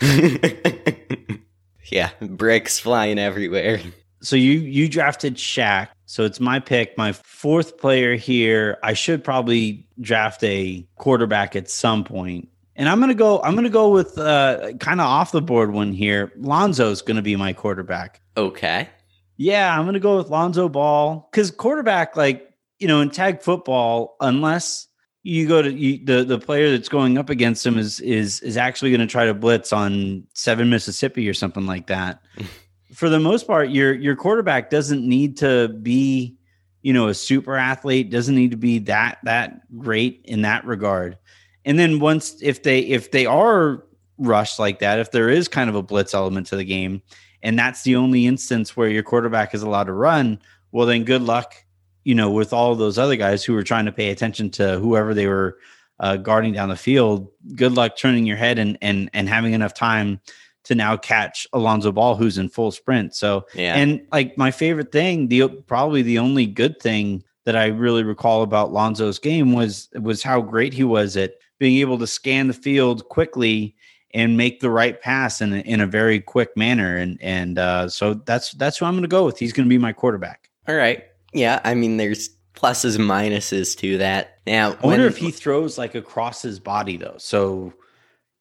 Yeah, 1.92 2.12
bricks 2.22 2.80
flying 2.80 3.20
everywhere. 3.20 3.80
So 4.22 4.36
you 4.36 4.54
you 4.54 4.90
drafted 4.90 5.36
Shaq. 5.36 5.90
So 6.08 6.24
it's 6.24 6.40
my 6.40 6.60
pick, 6.60 6.98
my 6.98 7.12
fourth 7.14 7.78
player 7.78 8.16
here. 8.16 8.78
I 8.84 8.94
should 8.94 9.24
probably 9.24 9.88
draft 10.00 10.44
a 10.44 10.88
quarterback 10.96 11.56
at 11.56 11.70
some 11.70 12.04
point. 12.04 12.50
And 12.76 12.90
I'm 12.90 13.00
gonna 13.00 13.14
go. 13.14 13.42
I'm 13.42 13.56
gonna 13.56 13.70
go 13.70 13.90
with 13.90 14.18
uh, 14.18 14.74
kind 14.80 15.00
of 15.00 15.08
off 15.08 15.32
the 15.32 15.42
board 15.42 15.72
one 15.74 15.94
here. 15.94 16.32
Lonzo's 16.38 17.02
gonna 17.02 17.22
be 17.22 17.36
my 17.36 17.54
quarterback. 17.54 18.22
Okay. 18.36 18.90
Yeah, 19.38 19.78
I'm 19.78 19.86
gonna 19.86 20.00
go 20.00 20.18
with 20.18 20.30
Lonzo 20.30 20.70
Ball 20.70 21.28
because 21.32 21.52
quarterback, 21.52 22.16
like 22.16 22.50
you 22.80 22.88
know, 22.88 23.02
in 23.02 23.10
tag 23.12 23.42
football, 23.42 24.16
unless 24.20 24.88
you 25.26 25.48
go 25.48 25.64
to 25.64 25.74
you, 25.74 26.06
the 26.06 26.24
the 26.24 26.38
player 26.38 26.70
that's 26.70 26.88
going 26.88 27.18
up 27.18 27.32
against 27.32 27.66
him 27.66 27.80
is 27.80 28.00
is 28.00 28.42
is 28.42 28.58
actually 28.58 28.92
going 28.92 29.02
to 29.02 29.08
try 29.08 29.26
to 29.26 29.34
blitz 29.34 29.74
on 29.74 30.24
seven 30.36 30.70
Mississippi 30.70 31.28
or 31.28 31.34
something 31.34 31.66
like 31.66 31.88
that. 31.88 32.22
For 32.94 33.10
the 33.10 33.20
most 33.20 33.48
part, 33.48 33.72
your 33.72 33.92
your 33.92 34.16
quarterback 34.16 34.70
doesn't 34.70 35.02
need 35.02 35.38
to 35.38 35.70
be, 35.70 36.36
you 36.84 36.94
know, 36.94 37.08
a 37.08 37.16
super 37.16 37.56
athlete. 37.56 38.12
Doesn't 38.12 38.36
need 38.36 38.52
to 38.52 38.58
be 38.58 38.78
that 38.80 39.18
that 39.24 39.62
great 39.80 40.22
in 40.26 40.44
that 40.44 40.64
regard. 40.64 41.18
And 41.66 41.80
then 41.80 42.00
once 42.00 42.38
if 42.44 42.62
they 42.62 42.82
if 42.82 43.10
they 43.10 43.26
are 43.26 43.84
rushed 44.20 44.60
like 44.60 44.78
that, 44.80 45.00
if 45.00 45.10
there 45.10 45.30
is 45.30 45.48
kind 45.48 45.72
of 45.72 45.76
a 45.76 45.82
blitz 45.82 46.14
element 46.14 46.46
to 46.48 46.56
the 46.56 46.64
game, 46.64 47.02
and 47.42 47.58
that's 47.58 47.82
the 47.82 47.96
only 47.96 48.28
instance 48.28 48.78
where 48.78 48.90
your 48.90 49.02
quarterback 49.02 49.56
is 49.56 49.64
allowed 49.64 49.86
to 49.86 49.94
run, 49.94 50.40
well 50.72 50.86
then 50.86 51.04
good 51.04 51.24
luck, 51.24 51.65
you 52.06 52.16
know, 52.16 52.32
with 52.32 52.54
all 52.54 52.72
of 52.72 52.78
those 52.78 52.98
other 52.98 53.18
guys 53.18 53.44
who 53.44 53.54
were 53.54 53.64
trying 53.64 53.86
to 53.86 53.92
pay 53.92 54.10
attention 54.10 54.50
to 54.52 54.80
whoever 54.80 55.14
they 55.14 55.28
were 55.28 55.58
uh, 56.00 56.16
guarding 56.16 56.54
down 56.54 56.70
the 56.70 56.76
field. 56.78 57.28
Good 57.56 57.74
luck 57.74 57.98
turning 57.98 58.26
your 58.26 58.38
head 58.38 58.58
and 58.58 58.78
and 58.82 59.10
and 59.14 59.28
having 59.28 59.54
enough 59.54 59.74
time 59.74 60.22
to 60.66 60.76
now 60.76 60.98
catch 60.98 61.46
Alonzo 61.54 61.92
Ball, 61.92 62.16
who's 62.16 62.38
in 62.38 62.50
full 62.50 62.72
sprint. 62.72 63.16
So 63.16 63.46
Yeah. 63.54 63.76
and 63.76 64.02
like 64.12 64.38
my 64.38 64.52
favorite 64.52 64.92
thing, 64.92 65.28
the 65.28 65.48
probably 65.68 66.02
the 66.02 66.18
only 66.20 66.46
good 66.48 66.80
thing 66.82 67.24
that 67.46 67.56
I 67.56 67.68
really 67.68 68.04
recall 68.04 68.42
about 68.42 68.72
Lonzo's 68.74 69.20
game 69.20 69.54
was 69.54 69.90
was 70.00 70.24
how 70.24 70.42
great 70.42 70.74
he 70.74 70.84
was 70.84 71.16
at 71.18 71.34
being 71.60 71.78
able 71.78 71.98
to 72.00 72.08
scan 72.08 72.48
the 72.48 72.54
field 72.54 73.08
quickly 73.10 73.76
and 74.14 74.38
make 74.38 74.60
the 74.62 74.70
right 74.70 75.02
pass 75.02 75.42
in 75.42 75.54
a, 75.54 75.58
in 75.60 75.82
a 75.82 75.88
very 75.88 76.20
quick 76.20 76.56
manner. 76.58 76.98
And 76.98 77.18
and 77.22 77.58
uh, 77.60 77.90
so 77.90 78.16
that's 78.16 78.52
that's 78.54 78.78
who 78.78 78.86
I'm 78.86 78.94
going 78.94 79.04
to 79.04 79.08
go 79.08 79.26
with. 79.26 79.38
He's 79.38 79.54
going 79.54 79.66
to 79.68 79.70
be 79.70 79.78
my 79.78 79.94
quarterback. 79.94 80.50
All 80.68 80.76
right. 80.76 81.04
Yeah, 81.36 81.60
I 81.64 81.74
mean, 81.76 81.98
there's 81.98 82.30
pluses 82.56 82.96
and 82.96 83.04
minuses 83.10 83.78
to 83.80 83.98
that. 84.00 84.40
Now, 84.48 84.72
I 84.82 84.88
wonder 84.88 85.04
when- 85.04 85.12
if 85.12 85.18
he 85.18 85.32
throws 85.32 85.78
like 85.78 85.94
across 85.96 86.42
his 86.42 86.60
body 86.60 86.98
though. 86.98 87.16
So, 87.18 87.74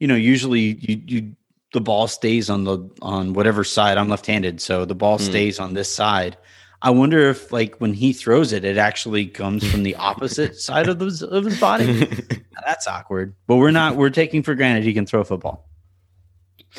you 0.00 0.06
know, 0.06 0.14
usually 0.14 0.78
you 0.80 1.02
you 1.06 1.32
the 1.72 1.80
ball 1.80 2.06
stays 2.06 2.48
on 2.48 2.62
the 2.64 2.78
on 3.02 3.32
whatever 3.34 3.64
side. 3.64 3.98
I'm 3.98 4.08
left-handed, 4.08 4.60
so 4.60 4.84
the 4.84 4.94
ball 4.94 5.18
Hmm. 5.18 5.24
stays 5.24 5.58
on 5.58 5.74
this 5.74 5.92
side. 5.92 6.36
I 6.82 6.90
wonder 6.90 7.28
if 7.30 7.50
like 7.50 7.76
when 7.80 7.94
he 7.94 8.12
throws 8.12 8.52
it, 8.52 8.64
it 8.64 8.76
actually 8.76 9.26
comes 9.26 9.68
from 9.68 9.82
the 9.82 9.96
opposite 9.96 10.54
side 10.56 10.88
of 10.88 11.00
his 11.00 11.22
of 11.22 11.44
his 11.44 11.58
body. 11.58 11.86
Now, 11.92 12.06
That's 12.66 12.86
awkward. 12.86 13.34
But 13.48 13.56
we're 13.56 13.72
not. 13.72 13.96
We're 13.96 14.10
taking 14.10 14.42
for 14.44 14.54
granted 14.54 14.84
he 14.84 14.94
can 14.94 15.04
throw 15.06 15.20
a 15.20 15.24
football. 15.24 15.68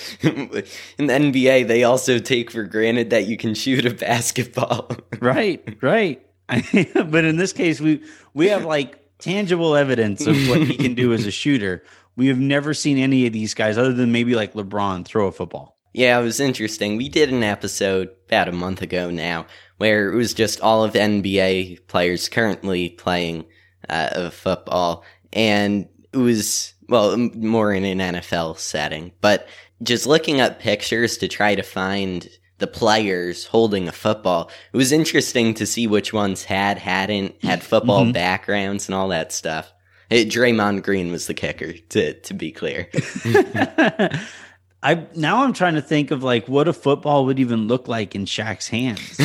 in 0.22 1.08
the 1.08 1.14
NBA, 1.14 1.68
they 1.68 1.84
also 1.84 2.20
take 2.20 2.52
for 2.52 2.64
granted 2.64 3.10
that 3.12 3.28
you 3.28 3.38
can 3.38 3.54
shoot 3.54 3.86
a 3.86 3.94
basketball. 3.94 4.92
Right. 5.22 5.78
Right. 5.82 6.22
but 6.48 7.26
in 7.26 7.38
this 7.38 7.54
case, 7.54 7.80
we 7.80 8.04
we 8.34 8.50
have 8.50 8.66
like 8.66 9.00
tangible 9.18 9.76
evidence 9.76 10.28
of 10.28 10.36
what 10.50 10.62
he 10.62 10.76
can 10.76 10.94
do 10.94 11.14
as 11.14 11.26
a 11.26 11.32
shooter. 11.32 11.84
We 12.16 12.28
have 12.28 12.38
never 12.38 12.74
seen 12.74 13.00
any 13.00 13.26
of 13.26 13.34
these 13.34 13.54
guys 13.54 13.78
other 13.78 13.94
than 13.94 14.12
maybe 14.12 14.36
like 14.36 14.54
LeBron 14.54 15.06
throw 15.06 15.28
a 15.28 15.32
football. 15.32 15.78
Yeah, 15.94 16.20
it 16.20 16.24
was 16.24 16.40
interesting. 16.40 16.98
We 16.98 17.10
did 17.10 17.32
an 17.32 17.42
episode 17.42 18.10
about 18.28 18.50
a 18.50 18.52
month 18.52 18.82
ago 18.82 19.10
now 19.10 19.48
where 19.78 20.12
it 20.12 20.16
was 20.16 20.34
just 20.34 20.62
all 20.62 20.84
of 20.84 20.94
the 20.94 21.00
NBA 21.00 21.88
players 21.88 22.30
currently 22.30 22.90
playing 22.90 23.46
uh, 23.90 24.30
football, 24.30 25.06
and 25.34 25.88
it 26.14 26.18
was 26.18 26.74
well 26.88 27.18
more 27.18 27.74
in 27.74 27.84
an 27.84 28.16
NFL 28.16 28.58
setting, 28.60 29.12
but 29.22 29.48
just 29.84 30.06
looking 30.08 30.40
up 30.42 30.60
pictures 30.60 31.18
to 31.18 31.28
try 31.28 31.56
to 31.56 31.64
find 31.64 32.28
the 32.58 32.68
players 32.68 33.46
holding 33.46 33.88
a 33.88 33.92
football. 33.92 34.50
It 34.74 34.78
was 34.78 34.92
interesting 34.94 35.54
to 35.56 35.66
see 35.66 35.88
which 35.88 36.14
ones 36.14 36.44
had 36.46 36.78
hadn't 36.78 37.44
had 37.44 37.62
football 37.64 38.06
Mhm. 38.06 38.14
backgrounds 38.14 38.88
and 38.88 38.96
all 38.96 39.10
that 39.10 39.32
stuff. 39.34 39.72
It, 40.10 40.30
Draymond 40.30 40.84
Green 40.84 41.12
was 41.12 41.28
the 41.28 41.34
kicker, 41.34 41.74
to 41.90 42.14
to 42.14 42.34
be 42.34 42.52
clear. 42.52 42.88
I 44.84 45.06
now 45.16 45.44
I'm 45.44 45.54
trying 45.54 45.76
to 45.76 45.82
think 45.82 46.12
of 46.12 46.24
like 46.24 46.48
what 46.48 46.68
a 46.68 46.74
football 46.74 47.26
would 47.26 47.40
even 47.40 47.68
look 47.68 47.88
like 47.88 48.14
in 48.16 48.26
Shaq's 48.26 48.68
hands 48.68 49.18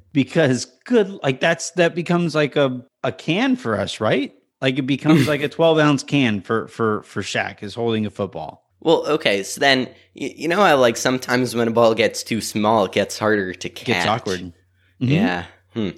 because 0.12 0.64
good 0.86 1.10
like 1.22 1.40
that's 1.40 1.70
that 1.72 1.94
becomes 1.94 2.34
like 2.34 2.56
a 2.56 2.82
a 3.04 3.12
can 3.12 3.56
for 3.56 3.78
us, 3.78 4.00
right? 4.00 4.32
Like 4.60 4.78
it 4.78 4.86
becomes 4.86 5.28
like 5.28 5.42
a 5.42 5.48
12 5.48 5.78
ounce 5.78 6.02
can 6.02 6.40
for 6.40 6.66
for 6.68 7.02
for 7.02 7.22
Shaq 7.22 7.62
is 7.62 7.74
holding 7.74 8.06
a 8.06 8.10
football. 8.10 8.64
Well, 8.80 9.06
okay, 9.06 9.42
so 9.42 9.60
then 9.60 9.88
you, 10.14 10.30
you 10.36 10.48
know 10.48 10.56
how 10.56 10.76
like 10.76 10.96
sometimes 10.96 11.54
when 11.54 11.68
a 11.68 11.70
ball 11.70 11.94
gets 11.94 12.22
too 12.22 12.40
small, 12.40 12.84
it 12.84 12.92
gets 12.92 13.18
harder 13.18 13.52
to 13.54 13.68
catch. 13.68 13.86
Gets 13.86 14.06
awkward. 14.06 14.40
Mhm. 14.40 14.52
Yeah. 15.00 15.44
Hmm. 15.74 15.90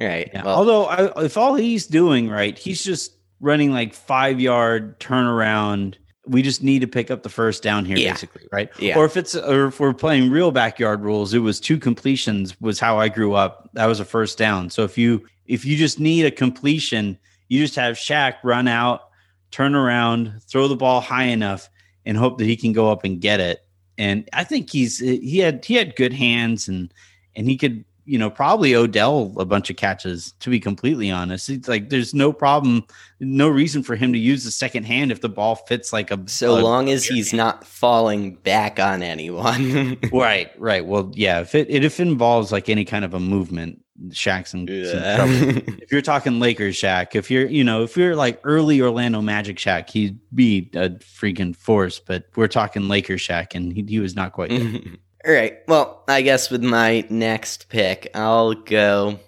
All 0.00 0.06
right. 0.08 0.28
Yeah. 0.32 0.42
Well, 0.44 0.56
Although 0.56 0.84
I, 0.86 1.24
if 1.24 1.36
all 1.36 1.54
he's 1.54 1.86
doing 1.86 2.28
right, 2.28 2.58
he's 2.58 2.82
just 2.82 3.12
running 3.40 3.72
like 3.72 3.94
five 3.94 4.40
yard 4.40 4.98
turnaround. 5.00 5.96
We 6.26 6.40
just 6.40 6.62
need 6.62 6.80
to 6.80 6.86
pick 6.86 7.10
up 7.10 7.22
the 7.22 7.28
first 7.28 7.62
down 7.62 7.84
here, 7.84 7.98
Yeah. 7.98 8.12
basically, 8.12 8.48
right? 8.50 8.70
Yeah. 8.78 8.96
Or 8.96 9.04
if 9.04 9.16
it's 9.18 9.34
or 9.34 9.66
if 9.66 9.78
we're 9.78 9.92
playing 9.92 10.30
real 10.30 10.50
backyard 10.50 11.02
rules, 11.02 11.34
it 11.34 11.40
was 11.40 11.60
two 11.60 11.78
completions 11.78 12.58
was 12.60 12.80
how 12.80 12.98
I 12.98 13.08
grew 13.08 13.34
up. 13.34 13.68
That 13.74 13.86
was 13.86 14.00
a 14.00 14.04
first 14.06 14.38
down. 14.38 14.70
So 14.70 14.82
if 14.84 14.96
you 14.96 15.26
if 15.46 15.64
you 15.66 15.76
just 15.76 16.00
need 16.00 16.24
a 16.24 16.30
completion, 16.30 17.18
you 17.48 17.60
just 17.60 17.76
have 17.76 17.96
Shaq 17.96 18.36
run 18.42 18.66
out, 18.66 19.02
turn 19.50 19.74
around, 19.74 20.40
throw 20.50 20.66
the 20.66 20.76
ball 20.76 21.02
high 21.02 21.24
enough, 21.24 21.68
and 22.06 22.16
hope 22.16 22.38
that 22.38 22.46
he 22.46 22.56
can 22.56 22.72
go 22.72 22.90
up 22.90 23.04
and 23.04 23.20
get 23.20 23.40
it. 23.40 23.64
And 23.96 24.28
I 24.32 24.44
think 24.44 24.70
he's 24.70 24.98
he 24.98 25.38
had 25.38 25.64
he 25.64 25.74
had 25.74 25.96
good 25.96 26.12
hands 26.12 26.68
and 26.68 26.92
and 27.36 27.48
he 27.48 27.56
could 27.56 27.84
you 28.06 28.18
know 28.18 28.28
probably 28.28 28.74
Odell 28.74 29.32
a 29.38 29.44
bunch 29.44 29.70
of 29.70 29.76
catches 29.76 30.32
to 30.40 30.50
be 30.50 30.60
completely 30.60 31.10
honest. 31.10 31.48
It's 31.48 31.68
like 31.68 31.90
there's 31.90 32.12
no 32.12 32.32
problem, 32.32 32.84
no 33.20 33.48
reason 33.48 33.82
for 33.82 33.96
him 33.96 34.12
to 34.12 34.18
use 34.18 34.44
the 34.44 34.50
second 34.50 34.84
hand 34.84 35.12
if 35.12 35.20
the 35.20 35.28
ball 35.28 35.56
fits 35.56 35.92
like 35.92 36.10
a 36.10 36.20
so 36.26 36.58
a- 36.58 36.60
long 36.60 36.90
as 36.90 37.04
he's 37.04 37.32
not 37.32 37.64
falling 37.64 38.34
back 38.34 38.78
on 38.80 39.02
anyone. 39.02 39.96
right 40.12 40.50
right. 40.58 40.84
Well, 40.84 41.12
yeah, 41.14 41.40
if 41.40 41.54
it, 41.54 41.70
if 41.70 42.00
it 42.00 42.02
involves 42.08 42.52
like 42.52 42.68
any 42.68 42.84
kind 42.84 43.04
of 43.04 43.14
a 43.14 43.20
movement, 43.20 43.83
Shaq's 44.08 44.54
in 44.54 44.66
some 44.86 45.16
trouble. 45.16 45.72
If 45.82 45.92
you're 45.92 46.02
talking 46.02 46.40
Lakers 46.40 46.76
Shaq, 46.76 47.14
if 47.14 47.30
you're 47.30 47.46
you 47.46 47.62
know 47.62 47.82
if 47.84 47.96
you're 47.96 48.16
like 48.16 48.40
early 48.44 48.80
Orlando 48.80 49.20
Magic 49.20 49.56
Shaq, 49.56 49.88
he'd 49.90 50.18
be 50.34 50.70
a 50.74 50.90
freaking 50.90 51.54
force. 51.54 52.00
But 52.00 52.24
we're 52.36 52.48
talking 52.48 52.88
Lakers 52.88 53.20
Shaq, 53.22 53.54
and 53.54 53.72
he, 53.72 53.84
he 53.86 54.00
was 54.00 54.16
not 54.16 54.32
quite. 54.32 54.50
there. 54.50 54.60
All 55.26 55.32
right. 55.32 55.58
Well, 55.68 56.02
I 56.08 56.20
guess 56.22 56.50
with 56.50 56.62
my 56.62 57.06
next 57.08 57.68
pick, 57.68 58.10
I'll 58.14 58.54
go. 58.54 59.20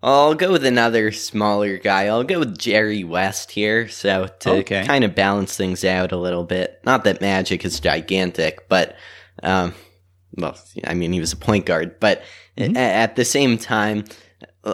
I'll 0.00 0.34
go 0.34 0.52
with 0.52 0.64
another 0.64 1.10
smaller 1.10 1.76
guy. 1.76 2.06
I'll 2.06 2.22
go 2.22 2.38
with 2.38 2.56
Jerry 2.56 3.02
West 3.02 3.50
here. 3.50 3.88
So 3.88 4.28
to 4.40 4.50
Okay. 4.58 4.84
kind 4.86 5.02
of 5.02 5.14
balance 5.14 5.56
things 5.56 5.84
out 5.84 6.12
a 6.12 6.16
little 6.16 6.44
bit. 6.44 6.80
Not 6.84 7.02
that 7.04 7.20
Magic 7.20 7.64
is 7.64 7.80
gigantic, 7.80 8.68
but 8.68 8.94
um, 9.42 9.74
well, 10.36 10.56
I 10.86 10.94
mean 10.94 11.12
he 11.12 11.18
was 11.20 11.32
a 11.32 11.36
point 11.36 11.66
guard, 11.66 11.98
but 11.98 12.22
Mhm. 12.58 12.76
at 12.76 13.16
the 13.16 13.24
same 13.24 13.56
time, 13.58 14.04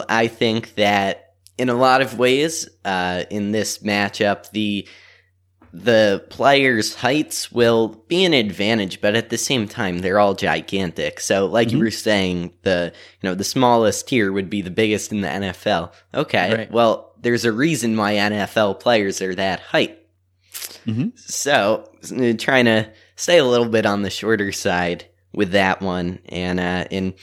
I 0.09 0.27
think 0.27 0.75
that 0.75 1.33
in 1.57 1.69
a 1.69 1.73
lot 1.75 2.01
of 2.01 2.17
ways, 2.19 2.67
uh, 2.83 3.23
in 3.29 3.51
this 3.51 3.79
matchup, 3.79 4.49
the 4.51 4.87
the 5.77 6.23
players' 6.29 6.95
heights 6.95 7.51
will 7.51 8.01
be 8.07 8.23
an 8.23 8.31
advantage, 8.33 9.01
but 9.01 9.13
at 9.13 9.29
the 9.29 9.37
same 9.37 9.67
time, 9.67 9.99
they're 9.99 10.19
all 10.19 10.33
gigantic. 10.33 11.19
So, 11.19 11.47
like 11.47 11.69
you 11.71 11.77
Mhm. 11.77 11.81
were 11.81 11.91
saying, 11.91 12.53
the 12.63 12.93
you 13.21 13.29
know 13.29 13.35
the 13.35 13.43
smallest 13.43 14.07
tier 14.07 14.31
would 14.31 14.49
be 14.49 14.61
the 14.61 14.71
biggest 14.71 15.11
in 15.11 15.19
the 15.19 15.27
NFL. 15.27 15.91
Okay, 16.13 16.55
Right. 16.55 16.71
well, 16.71 17.11
there's 17.21 17.43
a 17.43 17.51
reason 17.51 17.97
why 17.97 18.13
NFL 18.15 18.75
players 18.75 19.21
are 19.21 19.35
that 19.35 19.59
height. 19.59 19.97
Mhm. 20.87 21.11
So, 21.19 21.89
uh, 22.15 22.33
trying 22.37 22.65
to 22.65 22.87
stay 23.17 23.37
a 23.37 23.43
little 23.45 23.67
bit 23.67 23.85
on 23.85 24.01
the 24.03 24.09
shorter 24.09 24.53
side 24.53 25.05
with 25.33 25.51
that 25.51 25.81
one, 25.81 26.19
and 26.29 26.57
uh, 26.59 26.85
and 26.89 27.13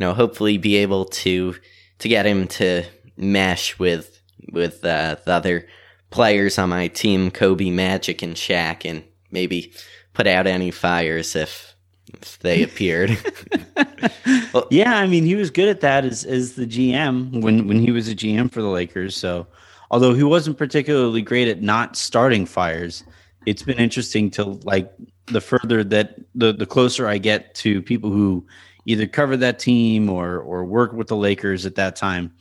you 0.00 0.06
know 0.06 0.14
hopefully 0.14 0.56
be 0.56 0.76
able 0.76 1.04
to 1.04 1.54
to 1.98 2.08
get 2.08 2.24
him 2.24 2.48
to 2.48 2.84
mesh 3.18 3.78
with 3.78 4.22
with 4.50 4.82
uh, 4.82 5.16
the 5.26 5.32
other 5.32 5.68
players 6.08 6.58
on 6.58 6.70
my 6.70 6.88
team, 6.88 7.30
Kobe, 7.30 7.68
Magic, 7.70 8.22
and 8.22 8.34
Shaq, 8.34 8.88
and 8.88 9.04
maybe 9.30 9.72
put 10.14 10.26
out 10.26 10.46
any 10.46 10.70
fires 10.70 11.36
if 11.36 11.76
if 12.14 12.38
they 12.38 12.62
appeared. 12.68 13.10
well, 14.54 14.66
yeah, 14.70 14.96
I 14.96 15.06
mean, 15.06 15.24
he 15.24 15.34
was 15.34 15.50
good 15.50 15.68
at 15.68 15.82
that 15.82 16.06
as 16.06 16.24
as 16.24 16.54
the 16.54 16.66
GM 16.66 17.42
when 17.42 17.68
when 17.68 17.78
he 17.78 17.90
was 17.90 18.08
a 18.08 18.14
GM 18.14 18.50
for 18.50 18.62
the 18.62 18.68
Lakers. 18.68 19.14
So, 19.14 19.46
although 19.90 20.14
he 20.14 20.24
wasn't 20.24 20.56
particularly 20.56 21.20
great 21.20 21.46
at 21.46 21.60
not 21.60 21.94
starting 21.94 22.46
fires, 22.46 23.04
it's 23.44 23.62
been 23.62 23.78
interesting 23.78 24.30
to 24.30 24.44
like 24.64 24.90
the 25.26 25.42
further 25.42 25.84
that 25.84 26.18
the 26.34 26.54
the 26.54 26.66
closer 26.66 27.06
I 27.06 27.18
get 27.18 27.54
to 27.56 27.82
people 27.82 28.10
who 28.10 28.46
either 28.90 29.06
cover 29.06 29.36
that 29.36 29.58
team 29.58 30.08
or 30.08 30.38
or 30.38 30.64
work 30.64 30.92
with 30.92 31.08
the 31.08 31.16
Lakers 31.16 31.66
at 31.66 31.76
that 31.76 31.96
time. 31.96 32.32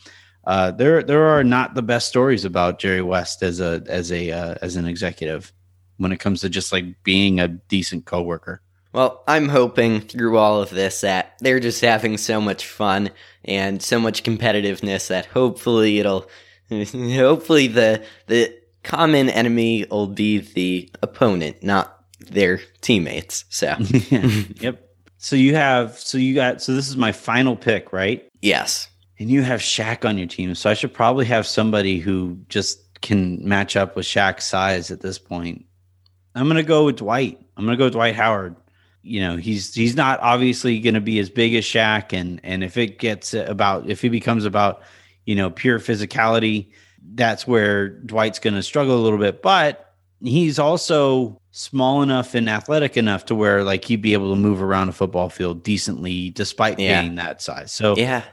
Uh, 0.46 0.72
there 0.72 1.04
there 1.04 1.28
are 1.28 1.44
not 1.44 1.76
the 1.76 1.82
best 1.82 2.08
stories 2.08 2.46
about 2.46 2.80
Jerry 2.80 3.02
West 3.02 3.44
as 3.44 3.60
a 3.60 3.84
as 3.88 4.12
a 4.12 4.32
uh, 4.32 4.56
as 4.62 4.76
an 4.76 4.86
executive 4.86 5.54
when 5.98 6.12
it 6.12 6.20
comes 6.20 6.42
to 6.42 6.50
just 6.50 6.72
like 6.72 7.04
being 7.04 7.40
a 7.40 7.48
decent 7.48 8.06
coworker. 8.06 8.62
Well, 8.92 9.24
I'm 9.28 9.50
hoping 9.50 10.02
through 10.02 10.38
all 10.38 10.62
of 10.62 10.72
this 10.72 11.02
that 11.02 11.36
they're 11.40 11.60
just 11.60 11.82
having 11.82 12.18
so 12.18 12.42
much 12.42 12.66
fun 12.66 13.12
and 13.46 13.84
so 13.84 14.00
much 14.00 14.24
competitiveness 14.24 15.08
that 15.10 15.28
hopefully 15.28 16.00
it'll 16.00 16.28
hopefully 16.70 17.68
the 17.68 18.04
the 18.28 18.58
common 18.84 19.30
enemy 19.30 19.86
will 19.92 20.08
be 20.08 20.40
the 20.40 20.90
opponent, 21.02 21.62
not 21.62 22.04
their 22.20 22.60
teammates. 22.82 23.46
So, 23.50 23.76
yep. 24.10 24.89
So 25.22 25.36
you 25.36 25.54
have 25.54 26.00
so 26.00 26.18
you 26.18 26.34
got 26.34 26.62
so 26.62 26.74
this 26.74 26.88
is 26.88 26.96
my 26.96 27.12
final 27.12 27.58
pick, 27.58 27.92
right? 27.92 28.26
Yes. 28.42 28.88
And 29.20 29.30
you 29.30 29.42
have 29.44 29.60
Shaq 29.60 30.08
on 30.08 30.18
your 30.18 30.28
team, 30.28 30.56
so 30.56 30.70
I 30.70 30.74
should 30.74 30.94
probably 30.94 31.26
have 31.26 31.46
somebody 31.46 32.00
who 32.00 32.40
just 32.48 33.02
can 33.02 33.46
match 33.46 33.76
up 33.76 33.98
with 33.98 34.06
Shaq's 34.06 34.46
size 34.46 34.92
at 34.92 35.02
this 35.02 35.20
point. 35.20 35.66
I'm 36.36 36.48
gonna 36.48 36.64
go 36.64 36.86
with 36.86 36.98
Dwight. 36.98 37.38
I'm 37.58 37.66
gonna 37.66 37.76
go 37.76 37.86
with 37.86 37.94
Dwight 37.94 38.16
Howard. 38.16 38.56
You 39.02 39.20
know, 39.20 39.36
he's 39.36 39.74
he's 39.74 39.94
not 39.94 40.22
obviously 40.22 40.80
gonna 40.80 41.02
be 41.02 41.20
as 41.20 41.30
big 41.30 41.54
as 41.54 41.66
Shaq, 41.66 42.14
and 42.18 42.40
and 42.42 42.64
if 42.64 42.78
it 42.78 42.98
gets 42.98 43.34
about 43.34 43.90
if 43.90 44.02
he 44.02 44.08
becomes 44.08 44.46
about 44.46 44.84
you 45.26 45.36
know 45.36 45.50
pure 45.50 45.80
physicality, 45.80 46.72
that's 47.14 47.46
where 47.46 47.90
Dwight's 47.90 48.40
gonna 48.40 48.64
struggle 48.64 48.96
a 48.96 49.04
little 49.04 49.20
bit. 49.20 49.42
But 49.42 49.89
he's 50.22 50.60
also 50.60 51.40
small 51.52 52.02
enough 52.02 52.36
and 52.36 52.50
athletic 52.50 52.98
enough 52.98 53.26
to 53.26 53.36
where 53.36 53.64
like 53.64 53.86
he'd 53.86 54.02
be 54.02 54.14
able 54.14 54.34
to 54.34 54.40
move 54.40 54.62
around 54.62 54.90
a 54.90 54.92
football 54.92 55.30
field 55.30 55.64
decently 55.64 56.30
despite 56.32 56.80
yeah. 56.80 57.02
being 57.02 57.16
that 57.16 57.42
size. 57.42 57.72
So 57.72 57.96
yeah, 57.96 58.24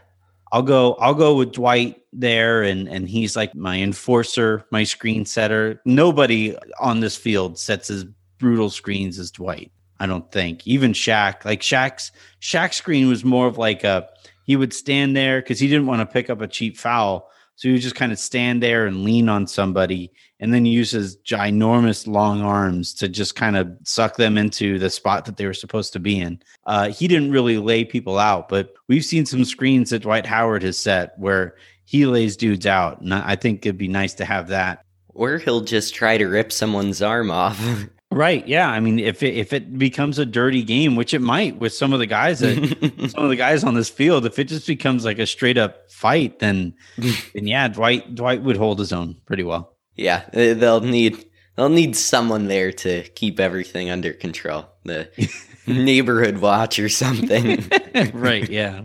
I'll 0.53 0.63
go 0.63 0.95
I'll 0.95 1.15
go 1.15 1.35
with 1.35 1.53
Dwight 1.53 2.03
there 2.13 2.63
and 2.63 2.89
and 2.89 3.09
he's 3.09 3.37
like 3.37 3.55
my 3.55 3.81
enforcer, 3.81 4.65
my 4.71 4.85
screen 4.85 5.25
setter. 5.25 5.81
Nobody 5.85 6.57
on 6.81 7.01
this 7.01 7.17
field 7.17 7.59
sets 7.59 7.91
as 7.91 8.05
brutal 8.39 8.71
screens 8.71 9.19
as 9.19 9.31
Dwight. 9.31 9.73
I 9.99 10.07
don't 10.07 10.31
think. 10.31 10.67
Even 10.67 10.93
Shaq, 10.93 11.45
like 11.45 11.63
Shaq's 11.63 12.13
Shaq's 12.41 12.77
screen 12.77 13.09
was 13.09 13.25
more 13.25 13.47
of 13.47 13.59
like 13.59 13.83
a 13.83 14.09
he 14.45 14.57
would 14.57 14.73
stand 14.73 15.17
there 15.17 15.41
because 15.41 15.59
he 15.59 15.69
didn't 15.69 15.87
want 15.87 16.01
to 16.01 16.07
pick 16.07 16.31
up 16.31 16.41
a 16.41 16.47
cheap 16.47 16.77
foul. 16.77 17.31
So 17.57 17.71
would 17.71 17.81
just 17.81 17.97
kind 17.97 18.13
of 18.13 18.19
stand 18.19 18.63
there 18.63 18.87
and 18.87 19.03
lean 19.03 19.29
on 19.29 19.47
somebody 19.47 20.13
and 20.41 20.53
then 20.53 20.67
use 20.67 20.91
his 20.91 21.17
ginormous 21.19 22.07
long 22.07 22.43
arms 22.43 22.93
to 22.95 23.09
just 23.09 23.35
kind 23.35 23.57
of 23.57 23.75
suck 23.83 24.17
them 24.17 24.37
into 24.37 24.79
the 24.79 24.91
spot 24.91 25.25
that 25.25 25.39
they 25.39 25.47
were 25.47 25.55
supposed 25.55 25.95
to 25.95 25.99
be 25.99 26.21
in. 26.21 26.41
Uh, 26.67 26.91
he 26.91 27.09
didn't 27.09 27.33
really 27.33 27.57
lay 27.57 27.83
people 27.85 28.19
out, 28.19 28.49
but 28.51 28.75
we've 28.89 29.05
seen 29.05 29.25
some 29.25 29.45
screens 29.45 29.89
that 29.91 30.01
Dwight 30.01 30.27
Howard 30.27 30.63
has 30.63 30.77
set 30.77 31.19
where 31.19 31.57
he 31.87 32.05
lays 32.05 32.37
dudes 32.37 32.67
out. 32.67 33.01
And 33.01 33.15
I 33.15 33.37
think 33.37 33.65
it'd 33.65 33.79
be 33.79 33.89
nice 33.89 34.13
to 34.15 34.27
have 34.27 34.49
that. 34.49 34.85
Or 35.09 35.39
he'll 35.39 35.63
just 35.63 35.95
try 35.95 36.19
to 36.19 36.27
rip 36.27 36.53
someone's 36.53 37.01
arm 37.01 37.31
off. 37.31 37.59
Right. 38.17 38.49
Yeah. 38.49 38.71
I 38.71 38.81
mean, 38.81 38.99
if 38.99 39.23
it, 39.23 39.35
if 39.35 39.53
it 39.53 39.79
becomes 39.79 40.19
a 40.19 40.25
dirty 40.25 40.63
game, 40.63 40.97
which 40.97 41.13
it 41.13 41.21
might 41.21 41.59
with 41.59 41.75
some 41.75 41.93
of 41.93 41.99
the 41.99 42.07
guys 42.07 42.39
that 42.39 42.57
some 43.11 43.25
of 43.25 43.29
the 43.29 43.37
guys 43.37 43.63
on 43.63 43.75
this 43.75 43.91
field, 43.91 44.25
if 44.25 44.39
it 44.39 44.45
just 44.45 44.67
becomes 44.67 45.05
like 45.05 45.19
a 45.19 45.27
straight 45.27 45.59
up 45.59 45.91
fight, 45.91 46.39
then 46.39 46.75
then 46.97 47.47
yeah, 47.47 47.69
Dwight 47.69 48.15
Dwight 48.15 48.43
would 48.43 48.57
hold 48.57 48.79
his 48.79 48.91
own 48.91 49.17
pretty 49.27 49.43
well. 49.43 49.77
Yeah, 49.97 50.25
they'll 50.33 50.81
need 50.81 51.27
they'll 51.57 51.69
need 51.69 51.95
someone 51.95 52.49
there 52.49 52.73
to 52.73 53.03
keep 53.11 53.39
everything 53.39 53.91
under 53.91 54.15
control. 54.15 54.67
The 54.85 55.11
neighborhood 55.67 56.39
watch 56.39 56.79
or 56.79 56.89
something. 56.89 57.71
right. 58.15 58.49
Yeah. 58.49 58.81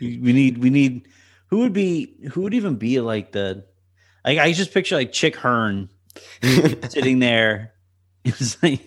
We 0.00 0.32
need 0.32 0.58
we 0.58 0.70
need 0.70 1.08
who 1.48 1.58
would 1.58 1.72
be 1.72 2.28
who 2.30 2.42
would 2.42 2.54
even 2.54 2.76
be 2.76 3.00
like 3.00 3.32
the 3.32 3.64
like 4.24 4.38
I 4.38 4.52
just 4.52 4.72
picture 4.72 4.94
like 4.94 5.10
Chick 5.10 5.34
Hearn 5.34 5.88
sitting 6.88 7.18
there 7.18 7.73
like, 8.62 8.80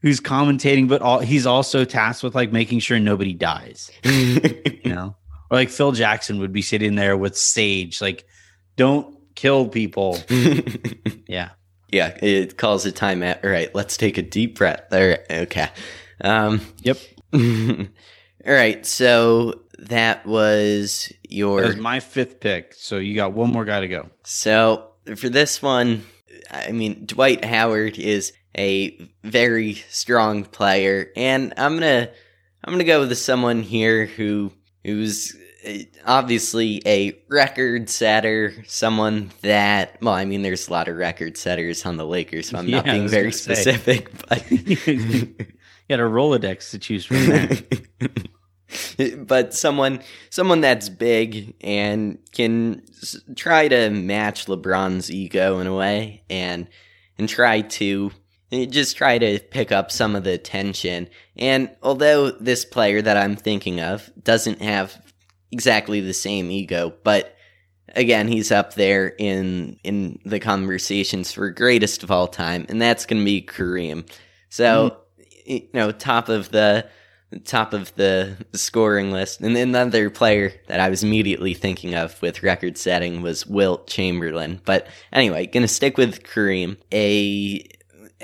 who's 0.00 0.20
commentating, 0.20 0.88
but 0.88 1.02
all, 1.02 1.20
he's 1.20 1.46
also 1.46 1.84
tasked 1.84 2.22
with 2.22 2.34
like 2.34 2.52
making 2.52 2.78
sure 2.80 2.98
nobody 2.98 3.32
dies. 3.32 3.90
you 4.04 4.80
know, 4.84 5.16
or 5.50 5.56
like 5.56 5.70
Phil 5.70 5.92
Jackson 5.92 6.38
would 6.38 6.52
be 6.52 6.62
sitting 6.62 6.94
there 6.94 7.16
with 7.16 7.36
Sage, 7.36 8.00
like, 8.00 8.26
don't 8.76 9.16
kill 9.34 9.68
people. 9.68 10.18
yeah. 11.26 11.50
Yeah. 11.90 12.16
It 12.22 12.56
calls 12.56 12.84
a 12.86 12.92
time 12.92 13.22
at, 13.22 13.44
all 13.44 13.50
right, 13.50 13.74
let's 13.74 13.96
take 13.96 14.18
a 14.18 14.22
deep 14.22 14.58
breath. 14.58 14.84
All 14.92 14.98
right. 14.98 15.20
Okay. 15.30 15.68
Um, 16.20 16.60
yep. 16.82 16.98
all 17.32 17.86
right. 18.46 18.84
So 18.84 19.62
that 19.78 20.26
was 20.26 21.12
your. 21.28 21.60
That 21.60 21.66
was 21.68 21.76
my 21.76 22.00
fifth 22.00 22.40
pick. 22.40 22.74
So 22.74 22.98
you 22.98 23.14
got 23.14 23.32
one 23.32 23.50
more 23.50 23.64
guy 23.64 23.80
to 23.80 23.88
go. 23.88 24.10
So 24.24 24.90
for 25.16 25.28
this 25.28 25.62
one, 25.62 26.04
I 26.50 26.72
mean, 26.72 27.06
Dwight 27.06 27.44
Howard 27.44 27.98
is 27.98 28.32
a 28.56 29.10
very 29.22 29.74
strong 29.90 30.44
player, 30.44 31.10
and 31.16 31.52
I'm 31.56 31.74
gonna 31.74 32.10
I'm 32.64 32.72
gonna 32.72 32.84
go 32.84 33.00
with 33.00 33.16
someone 33.18 33.62
here 33.62 34.06
who 34.06 34.52
who's 34.84 35.36
uh, 35.66 35.78
obviously 36.06 36.82
a 36.86 37.18
record 37.28 37.88
setter, 37.88 38.54
someone 38.66 39.32
that 39.42 40.00
well, 40.00 40.14
I 40.14 40.24
mean, 40.24 40.42
there's 40.42 40.68
a 40.68 40.72
lot 40.72 40.88
of 40.88 40.96
record 40.96 41.36
setters 41.36 41.84
on 41.84 41.96
the 41.96 42.06
Lakers, 42.06 42.48
so 42.48 42.58
I'm 42.58 42.68
yeah, 42.68 42.76
not 42.76 42.84
being 42.86 43.08
very 43.08 43.32
specific, 43.32 44.08
say. 44.08 44.14
but 44.28 44.50
you 44.86 45.34
got 45.88 46.00
a 46.00 46.04
Rolodex 46.04 46.70
to 46.70 46.78
choose 46.78 47.04
from 47.04 47.26
there. 47.26 47.48
but 49.18 49.54
someone 49.54 50.00
someone 50.30 50.60
that's 50.60 50.88
big 50.88 51.54
and 51.60 52.18
can 52.32 52.82
try 53.36 53.68
to 53.68 53.90
match 53.90 54.46
LeBron's 54.46 55.10
ego 55.10 55.60
in 55.60 55.66
a 55.66 55.74
way 55.74 56.22
and 56.28 56.68
and 57.18 57.28
try 57.28 57.60
to 57.60 58.10
just 58.70 58.96
try 58.96 59.18
to 59.18 59.38
pick 59.38 59.72
up 59.72 59.90
some 59.90 60.16
of 60.16 60.24
the 60.24 60.32
attention. 60.32 61.08
And 61.36 61.70
although 61.82 62.30
this 62.30 62.64
player 62.64 63.02
that 63.02 63.16
I'm 63.16 63.36
thinking 63.36 63.80
of 63.80 64.10
doesn't 64.22 64.62
have 64.62 65.00
exactly 65.50 66.00
the 66.00 66.14
same 66.14 66.50
ego, 66.50 66.94
but 67.02 67.36
again, 67.94 68.28
he's 68.28 68.50
up 68.52 68.74
there 68.74 69.08
in 69.18 69.78
in 69.84 70.18
the 70.24 70.40
conversations 70.40 71.32
for 71.32 71.50
greatest 71.50 72.02
of 72.02 72.10
all 72.10 72.28
time, 72.28 72.66
and 72.68 72.80
that's 72.80 73.06
going 73.06 73.20
to 73.20 73.24
be 73.24 73.42
Kareem. 73.42 74.08
So, 74.48 74.90
mm 74.90 74.96
you 75.46 75.68
know, 75.74 75.92
top 75.92 76.30
of 76.30 76.50
the 76.52 76.88
top 77.44 77.72
of 77.72 77.94
the 77.96 78.36
scoring 78.54 79.10
list. 79.10 79.40
And 79.40 79.56
another 79.56 80.08
player 80.10 80.52
that 80.68 80.80
I 80.80 80.88
was 80.88 81.02
immediately 81.02 81.54
thinking 81.54 81.94
of 81.94 82.20
with 82.22 82.42
record 82.42 82.78
setting 82.78 83.22
was 83.22 83.46
Wilt 83.46 83.86
Chamberlain. 83.86 84.60
But 84.64 84.86
anyway, 85.12 85.46
gonna 85.46 85.68
stick 85.68 85.98
with 85.98 86.22
Kareem. 86.22 86.76
A 86.92 87.66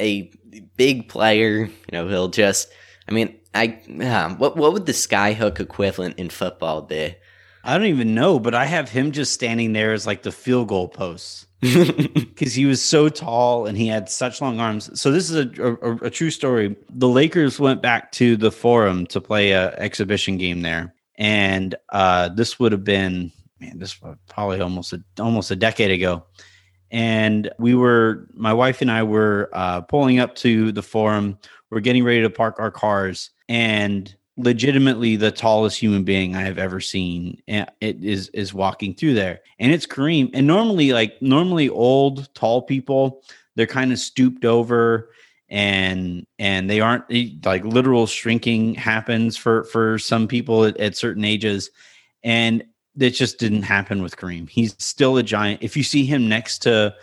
a 0.00 0.30
big 0.76 1.08
player. 1.08 1.66
You 1.66 1.92
know, 1.92 2.08
he'll 2.08 2.28
just. 2.28 2.68
I 3.08 3.12
mean, 3.12 3.38
I 3.54 3.78
uh, 4.00 4.34
what 4.36 4.56
what 4.56 4.72
would 4.72 4.86
the 4.86 4.92
skyhook 4.92 5.60
equivalent 5.60 6.18
in 6.18 6.30
football 6.30 6.82
be? 6.82 7.14
I 7.62 7.76
don't 7.76 7.88
even 7.88 8.14
know, 8.14 8.38
but 8.38 8.54
I 8.54 8.64
have 8.64 8.88
him 8.88 9.12
just 9.12 9.34
standing 9.34 9.72
there 9.72 9.92
as 9.92 10.06
like 10.06 10.22
the 10.22 10.32
field 10.32 10.68
goal 10.68 10.88
post 10.88 11.46
because 11.60 12.54
he 12.54 12.64
was 12.64 12.82
so 12.82 13.10
tall 13.10 13.66
and 13.66 13.76
he 13.76 13.86
had 13.86 14.08
such 14.08 14.40
long 14.40 14.60
arms. 14.60 14.98
So 14.98 15.12
this 15.12 15.28
is 15.28 15.36
a, 15.36 15.62
a, 15.62 15.96
a 16.06 16.10
true 16.10 16.30
story. 16.30 16.74
The 16.88 17.08
Lakers 17.08 17.60
went 17.60 17.82
back 17.82 18.12
to 18.12 18.36
the 18.36 18.50
Forum 18.50 19.06
to 19.08 19.20
play 19.20 19.50
a 19.50 19.74
exhibition 19.74 20.38
game 20.38 20.62
there, 20.62 20.94
and 21.16 21.74
uh, 21.90 22.30
this 22.30 22.58
would 22.58 22.72
have 22.72 22.84
been 22.84 23.30
man, 23.60 23.78
this 23.78 24.00
was 24.00 24.16
probably 24.28 24.60
almost 24.60 24.92
a, 24.92 25.02
almost 25.18 25.50
a 25.50 25.56
decade 25.56 25.90
ago 25.90 26.24
and 26.90 27.50
we 27.58 27.74
were 27.74 28.26
my 28.34 28.52
wife 28.52 28.80
and 28.80 28.90
I 28.90 29.02
were 29.02 29.48
uh, 29.52 29.82
pulling 29.82 30.18
up 30.18 30.34
to 30.36 30.72
the 30.72 30.82
forum. 30.82 31.38
We're 31.70 31.80
getting 31.80 32.04
ready 32.04 32.22
to 32.22 32.30
park 32.30 32.56
our 32.58 32.70
cars, 32.70 33.30
and 33.48 34.14
legitimately 34.36 35.16
the 35.16 35.30
tallest 35.30 35.78
human 35.78 36.02
being 36.02 36.34
I 36.34 36.42
have 36.42 36.58
ever 36.58 36.80
seen 36.80 37.42
it 37.46 37.72
is 37.80 38.28
is 38.30 38.54
walking 38.54 38.94
through 38.94 39.14
there, 39.14 39.40
and 39.58 39.72
it's 39.72 39.86
Kareem. 39.86 40.30
And 40.34 40.46
normally, 40.46 40.92
like 40.92 41.20
normally, 41.22 41.68
old 41.68 42.32
tall 42.34 42.62
people, 42.62 43.22
they're 43.54 43.66
kind 43.66 43.92
of 43.92 43.98
stooped 43.98 44.44
over 44.44 45.10
and 45.50 46.24
and 46.38 46.70
they 46.70 46.80
aren't 46.80 47.04
like 47.44 47.64
literal 47.64 48.06
shrinking 48.06 48.74
happens 48.74 49.36
for 49.36 49.64
for 49.64 49.98
some 49.98 50.28
people 50.28 50.64
at, 50.64 50.76
at 50.76 50.96
certain 50.96 51.24
ages 51.24 51.70
and 52.22 52.62
it 52.98 53.10
just 53.10 53.38
didn't 53.38 53.62
happen 53.62 54.02
with 54.02 54.16
Kareem. 54.16 54.48
He's 54.48 54.74
still 54.78 55.16
a 55.16 55.22
giant. 55.22 55.62
If 55.62 55.76
you 55.76 55.82
see 55.82 56.04
him 56.04 56.28
next 56.28 56.58
to 56.60 56.94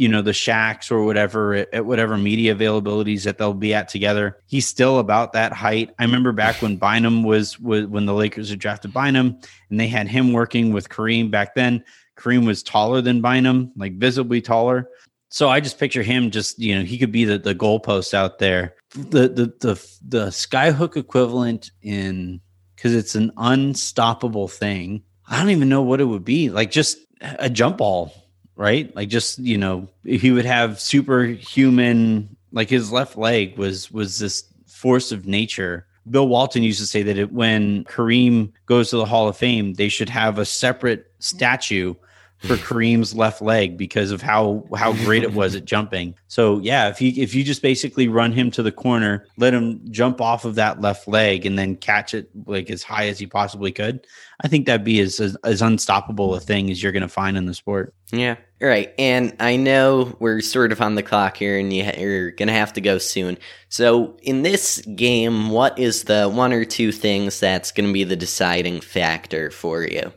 you 0.00 0.08
know 0.08 0.22
the 0.22 0.30
Shaqs 0.30 0.90
or 0.90 1.04
whatever 1.04 1.52
at, 1.52 1.74
at, 1.74 1.84
whatever 1.84 2.16
media 2.16 2.54
availabilities 2.54 3.24
that 3.24 3.36
they'll 3.36 3.52
be 3.52 3.74
at 3.74 3.88
together. 3.88 4.38
He's 4.46 4.66
still 4.66 4.98
about 4.98 5.34
that 5.34 5.52
height. 5.52 5.90
I 5.98 6.04
remember 6.04 6.32
back 6.32 6.62
when 6.62 6.78
Bynum 6.78 7.22
was 7.22 7.60
was 7.60 7.86
when 7.86 8.06
the 8.06 8.14
Lakers 8.14 8.48
had 8.48 8.60
drafted 8.60 8.94
Bynum 8.94 9.38
and 9.68 9.78
they 9.78 9.88
had 9.88 10.08
him 10.08 10.32
working 10.32 10.72
with 10.72 10.88
Kareem 10.88 11.30
back 11.30 11.54
then. 11.54 11.84
Kareem 12.16 12.46
was 12.46 12.62
taller 12.62 13.02
than 13.02 13.20
Bynum, 13.20 13.72
like 13.76 13.98
visibly 13.98 14.40
taller. 14.40 14.88
So 15.28 15.50
I 15.50 15.60
just 15.60 15.78
picture 15.78 16.02
him 16.02 16.30
just, 16.30 16.58
you 16.58 16.74
know, 16.74 16.82
he 16.82 16.96
could 16.96 17.12
be 17.12 17.26
the, 17.26 17.38
the 17.38 17.54
goalpost 17.54 18.14
out 18.14 18.38
there. 18.38 18.76
The 18.94 19.28
the 19.28 19.52
the 19.60 19.88
the 20.08 20.26
skyhook 20.28 20.96
equivalent 20.96 21.72
in 21.82 22.40
because 22.74 22.94
it's 22.94 23.16
an 23.16 23.32
unstoppable 23.36 24.48
thing. 24.48 25.02
I 25.30 25.38
don't 25.38 25.50
even 25.50 25.68
know 25.68 25.82
what 25.82 26.00
it 26.00 26.04
would 26.04 26.24
be. 26.24 26.50
Like 26.50 26.70
just 26.70 26.98
a 27.20 27.48
jump 27.48 27.78
ball, 27.78 28.12
right? 28.56 28.94
Like 28.94 29.08
just, 29.08 29.38
you 29.38 29.56
know, 29.56 29.88
he 30.04 30.32
would 30.32 30.44
have 30.44 30.80
superhuman 30.80 32.36
like 32.52 32.68
his 32.68 32.90
left 32.90 33.16
leg 33.16 33.56
was 33.56 33.90
was 33.90 34.18
this 34.18 34.44
force 34.66 35.12
of 35.12 35.26
nature. 35.26 35.86
Bill 36.10 36.26
Walton 36.26 36.64
used 36.64 36.80
to 36.80 36.86
say 36.86 37.02
that 37.04 37.16
it, 37.16 37.32
when 37.32 37.84
Kareem 37.84 38.52
goes 38.66 38.90
to 38.90 38.96
the 38.96 39.04
Hall 39.04 39.28
of 39.28 39.36
Fame, 39.36 39.74
they 39.74 39.88
should 39.88 40.08
have 40.08 40.38
a 40.38 40.44
separate 40.44 41.12
statue 41.20 41.94
for 42.40 42.56
Kareem's 42.56 43.14
left 43.14 43.42
leg 43.42 43.76
because 43.76 44.10
of 44.10 44.22
how 44.22 44.64
how 44.74 44.92
great 44.92 45.22
it 45.22 45.34
was 45.34 45.54
at 45.54 45.64
jumping. 45.64 46.14
So 46.28 46.58
yeah, 46.60 46.88
if 46.88 47.00
you 47.00 47.12
if 47.22 47.34
you 47.34 47.44
just 47.44 47.62
basically 47.62 48.08
run 48.08 48.32
him 48.32 48.50
to 48.52 48.62
the 48.62 48.72
corner, 48.72 49.26
let 49.36 49.52
him 49.52 49.80
jump 49.90 50.20
off 50.20 50.44
of 50.44 50.54
that 50.54 50.80
left 50.80 51.06
leg 51.06 51.44
and 51.44 51.58
then 51.58 51.76
catch 51.76 52.14
it 52.14 52.30
like 52.46 52.70
as 52.70 52.82
high 52.82 53.08
as 53.08 53.18
he 53.18 53.26
possibly 53.26 53.72
could, 53.72 54.06
I 54.42 54.48
think 54.48 54.66
that'd 54.66 54.84
be 54.84 55.00
as 55.00 55.20
as, 55.20 55.36
as 55.44 55.60
unstoppable 55.60 56.34
a 56.34 56.40
thing 56.40 56.70
as 56.70 56.82
you're 56.82 56.92
going 56.92 57.02
to 57.02 57.08
find 57.08 57.36
in 57.36 57.44
the 57.44 57.54
sport. 57.54 57.94
Yeah. 58.10 58.36
Right. 58.60 58.92
And 58.98 59.34
I 59.40 59.56
know 59.56 60.16
we're 60.20 60.40
sort 60.40 60.72
of 60.72 60.80
on 60.82 60.94
the 60.94 61.02
clock 61.02 61.36
here 61.36 61.58
and 61.58 61.72
you're 61.72 62.30
going 62.32 62.48
to 62.48 62.54
have 62.54 62.74
to 62.74 62.80
go 62.80 62.98
soon. 62.98 63.38
So, 63.70 64.18
in 64.22 64.42
this 64.42 64.82
game, 64.96 65.48
what 65.48 65.78
is 65.78 66.04
the 66.04 66.28
one 66.28 66.52
or 66.52 66.66
two 66.66 66.92
things 66.92 67.40
that's 67.40 67.72
going 67.72 67.88
to 67.88 67.92
be 67.92 68.04
the 68.04 68.16
deciding 68.16 68.80
factor 68.82 69.50
for 69.50 69.84
you? 69.84 70.12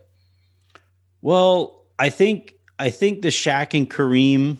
Well, 1.21 1.82
I 1.99 2.10
think 2.10 2.56
I 2.79 2.89
think 2.89 3.21
the 3.21 3.29
Shaq 3.29 3.77
and 3.77 3.89
Kareem 3.89 4.58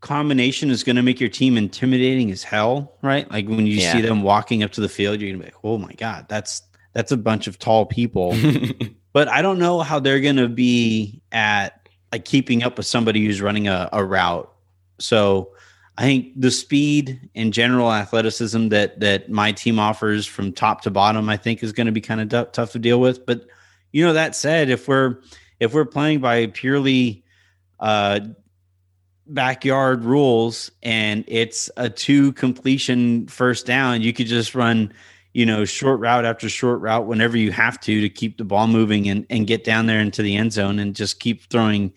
combination 0.00 0.70
is 0.70 0.84
going 0.84 0.96
to 0.96 1.02
make 1.02 1.18
your 1.18 1.30
team 1.30 1.56
intimidating 1.56 2.30
as 2.30 2.42
hell, 2.42 2.96
right? 3.02 3.28
Like 3.30 3.48
when 3.48 3.66
you 3.66 3.78
yeah. 3.78 3.92
see 3.92 4.02
them 4.02 4.22
walking 4.22 4.62
up 4.62 4.70
to 4.72 4.80
the 4.80 4.88
field, 4.88 5.20
you're 5.20 5.30
going 5.30 5.40
to 5.40 5.46
be 5.46 5.52
like, 5.52 5.64
"Oh 5.64 5.78
my 5.78 5.92
god, 5.94 6.26
that's 6.28 6.62
that's 6.92 7.10
a 7.10 7.16
bunch 7.16 7.46
of 7.46 7.58
tall 7.58 7.86
people." 7.86 8.36
but 9.12 9.28
I 9.28 9.42
don't 9.42 9.58
know 9.58 9.80
how 9.80 9.98
they're 9.98 10.20
going 10.20 10.36
to 10.36 10.48
be 10.48 11.22
at 11.32 11.88
like 12.12 12.24
keeping 12.24 12.62
up 12.62 12.76
with 12.76 12.86
somebody 12.86 13.24
who's 13.24 13.40
running 13.40 13.66
a, 13.66 13.88
a 13.92 14.04
route. 14.04 14.52
So 15.00 15.52
I 15.96 16.02
think 16.02 16.38
the 16.40 16.50
speed 16.50 17.30
and 17.34 17.52
general 17.52 17.92
athleticism 17.92 18.68
that 18.68 19.00
that 19.00 19.30
my 19.30 19.52
team 19.52 19.78
offers 19.78 20.26
from 20.26 20.52
top 20.52 20.82
to 20.82 20.90
bottom, 20.90 21.28
I 21.28 21.36
think, 21.36 21.62
is 21.62 21.72
going 21.72 21.86
to 21.86 21.92
be 21.92 22.00
kind 22.00 22.20
of 22.20 22.28
d- 22.28 22.50
tough 22.52 22.72
to 22.72 22.78
deal 22.78 23.00
with. 23.00 23.24
But 23.24 23.46
you 23.92 24.04
know, 24.04 24.12
that 24.12 24.36
said, 24.36 24.70
if 24.70 24.86
we're 24.86 25.20
if 25.60 25.74
we're 25.74 25.84
playing 25.84 26.20
by 26.20 26.46
purely 26.46 27.24
uh, 27.80 28.20
backyard 29.26 30.04
rules 30.04 30.70
and 30.82 31.24
it's 31.26 31.70
a 31.76 31.88
two 31.88 32.32
completion 32.32 33.26
first 33.26 33.66
down, 33.66 34.02
you 34.02 34.12
could 34.12 34.26
just 34.26 34.54
run, 34.54 34.92
you 35.32 35.46
know, 35.46 35.64
short 35.64 36.00
route 36.00 36.24
after 36.24 36.48
short 36.48 36.80
route 36.80 37.06
whenever 37.06 37.36
you 37.36 37.52
have 37.52 37.80
to 37.80 38.00
to 38.00 38.08
keep 38.08 38.38
the 38.38 38.44
ball 38.44 38.66
moving 38.66 39.08
and, 39.08 39.26
and 39.30 39.46
get 39.46 39.64
down 39.64 39.86
there 39.86 40.00
into 40.00 40.22
the 40.22 40.36
end 40.36 40.52
zone 40.52 40.78
and 40.78 40.94
just 40.94 41.20
keep 41.20 41.48
throwing 41.50 41.92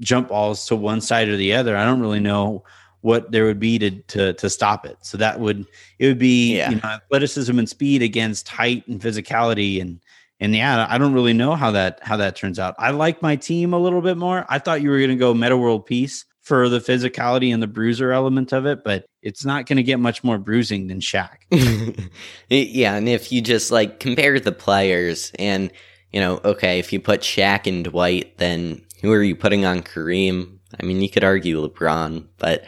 jump 0.00 0.28
balls 0.28 0.66
to 0.66 0.76
one 0.76 1.00
side 1.00 1.28
or 1.28 1.36
the 1.36 1.52
other. 1.54 1.76
I 1.76 1.84
don't 1.84 2.00
really 2.00 2.20
know 2.20 2.64
what 3.00 3.30
there 3.30 3.44
would 3.44 3.60
be 3.60 3.78
to 3.78 3.90
to 3.90 4.32
to 4.34 4.50
stop 4.50 4.84
it. 4.84 4.98
So 5.02 5.16
that 5.18 5.40
would 5.40 5.66
it 5.98 6.06
would 6.06 6.18
be 6.18 6.56
yeah. 6.56 6.70
you 6.70 6.76
know 6.76 6.88
athleticism 6.88 7.58
and 7.58 7.68
speed 7.68 8.02
against 8.02 8.48
height 8.48 8.86
and 8.88 9.00
physicality 9.00 9.80
and 9.80 10.00
and 10.40 10.54
yeah, 10.54 10.86
I 10.88 10.98
don't 10.98 11.12
really 11.12 11.32
know 11.32 11.56
how 11.56 11.70
that 11.72 11.98
how 12.02 12.16
that 12.16 12.36
turns 12.36 12.58
out. 12.58 12.74
I 12.78 12.90
like 12.90 13.22
my 13.22 13.36
team 13.36 13.72
a 13.72 13.78
little 13.78 14.00
bit 14.00 14.16
more. 14.16 14.46
I 14.48 14.58
thought 14.58 14.82
you 14.82 14.90
were 14.90 14.98
going 14.98 15.10
to 15.10 15.16
go 15.16 15.34
Metta 15.34 15.56
World 15.56 15.86
Peace 15.86 16.24
for 16.42 16.68
the 16.68 16.78
physicality 16.78 17.52
and 17.52 17.62
the 17.62 17.66
bruiser 17.66 18.10
element 18.12 18.52
of 18.52 18.64
it, 18.64 18.82
but 18.82 19.04
it's 19.20 19.44
not 19.44 19.66
going 19.66 19.76
to 19.76 19.82
get 19.82 20.00
much 20.00 20.24
more 20.24 20.38
bruising 20.38 20.86
than 20.86 21.00
Shaq. 21.00 21.38
yeah, 22.48 22.94
and 22.94 23.08
if 23.08 23.30
you 23.30 23.42
just 23.42 23.70
like 23.70 24.00
compare 24.00 24.38
the 24.40 24.52
players, 24.52 25.32
and 25.38 25.72
you 26.12 26.20
know, 26.20 26.40
okay, 26.44 26.78
if 26.78 26.92
you 26.92 27.00
put 27.00 27.20
Shaq 27.20 27.66
and 27.66 27.84
Dwight, 27.84 28.38
then 28.38 28.80
who 29.02 29.12
are 29.12 29.22
you 29.22 29.36
putting 29.36 29.64
on 29.64 29.82
Kareem? 29.82 30.58
I 30.80 30.86
mean, 30.86 31.02
you 31.02 31.10
could 31.10 31.24
argue 31.24 31.66
LeBron, 31.66 32.26
but 32.38 32.64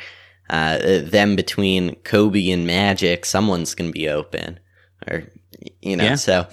uh, 0.50 0.78
them 1.02 1.36
between 1.36 1.94
Kobe 1.96 2.50
and 2.50 2.66
Magic, 2.66 3.24
someone's 3.24 3.74
going 3.74 3.90
to 3.90 3.94
be 3.94 4.08
open, 4.08 4.58
or 5.08 5.22
you 5.80 5.96
know, 5.96 6.04
yeah. 6.04 6.14
so 6.16 6.46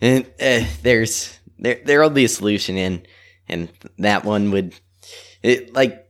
and 0.00 0.26
uh, 0.40 0.64
there's 0.82 1.38
there 1.58 1.80
there 1.84 2.00
will 2.00 2.10
be 2.10 2.24
a 2.24 2.28
solution 2.28 2.76
in, 2.76 3.06
and 3.48 3.70
that 3.98 4.24
one 4.24 4.50
would, 4.50 4.74
it 5.42 5.74
like, 5.74 6.06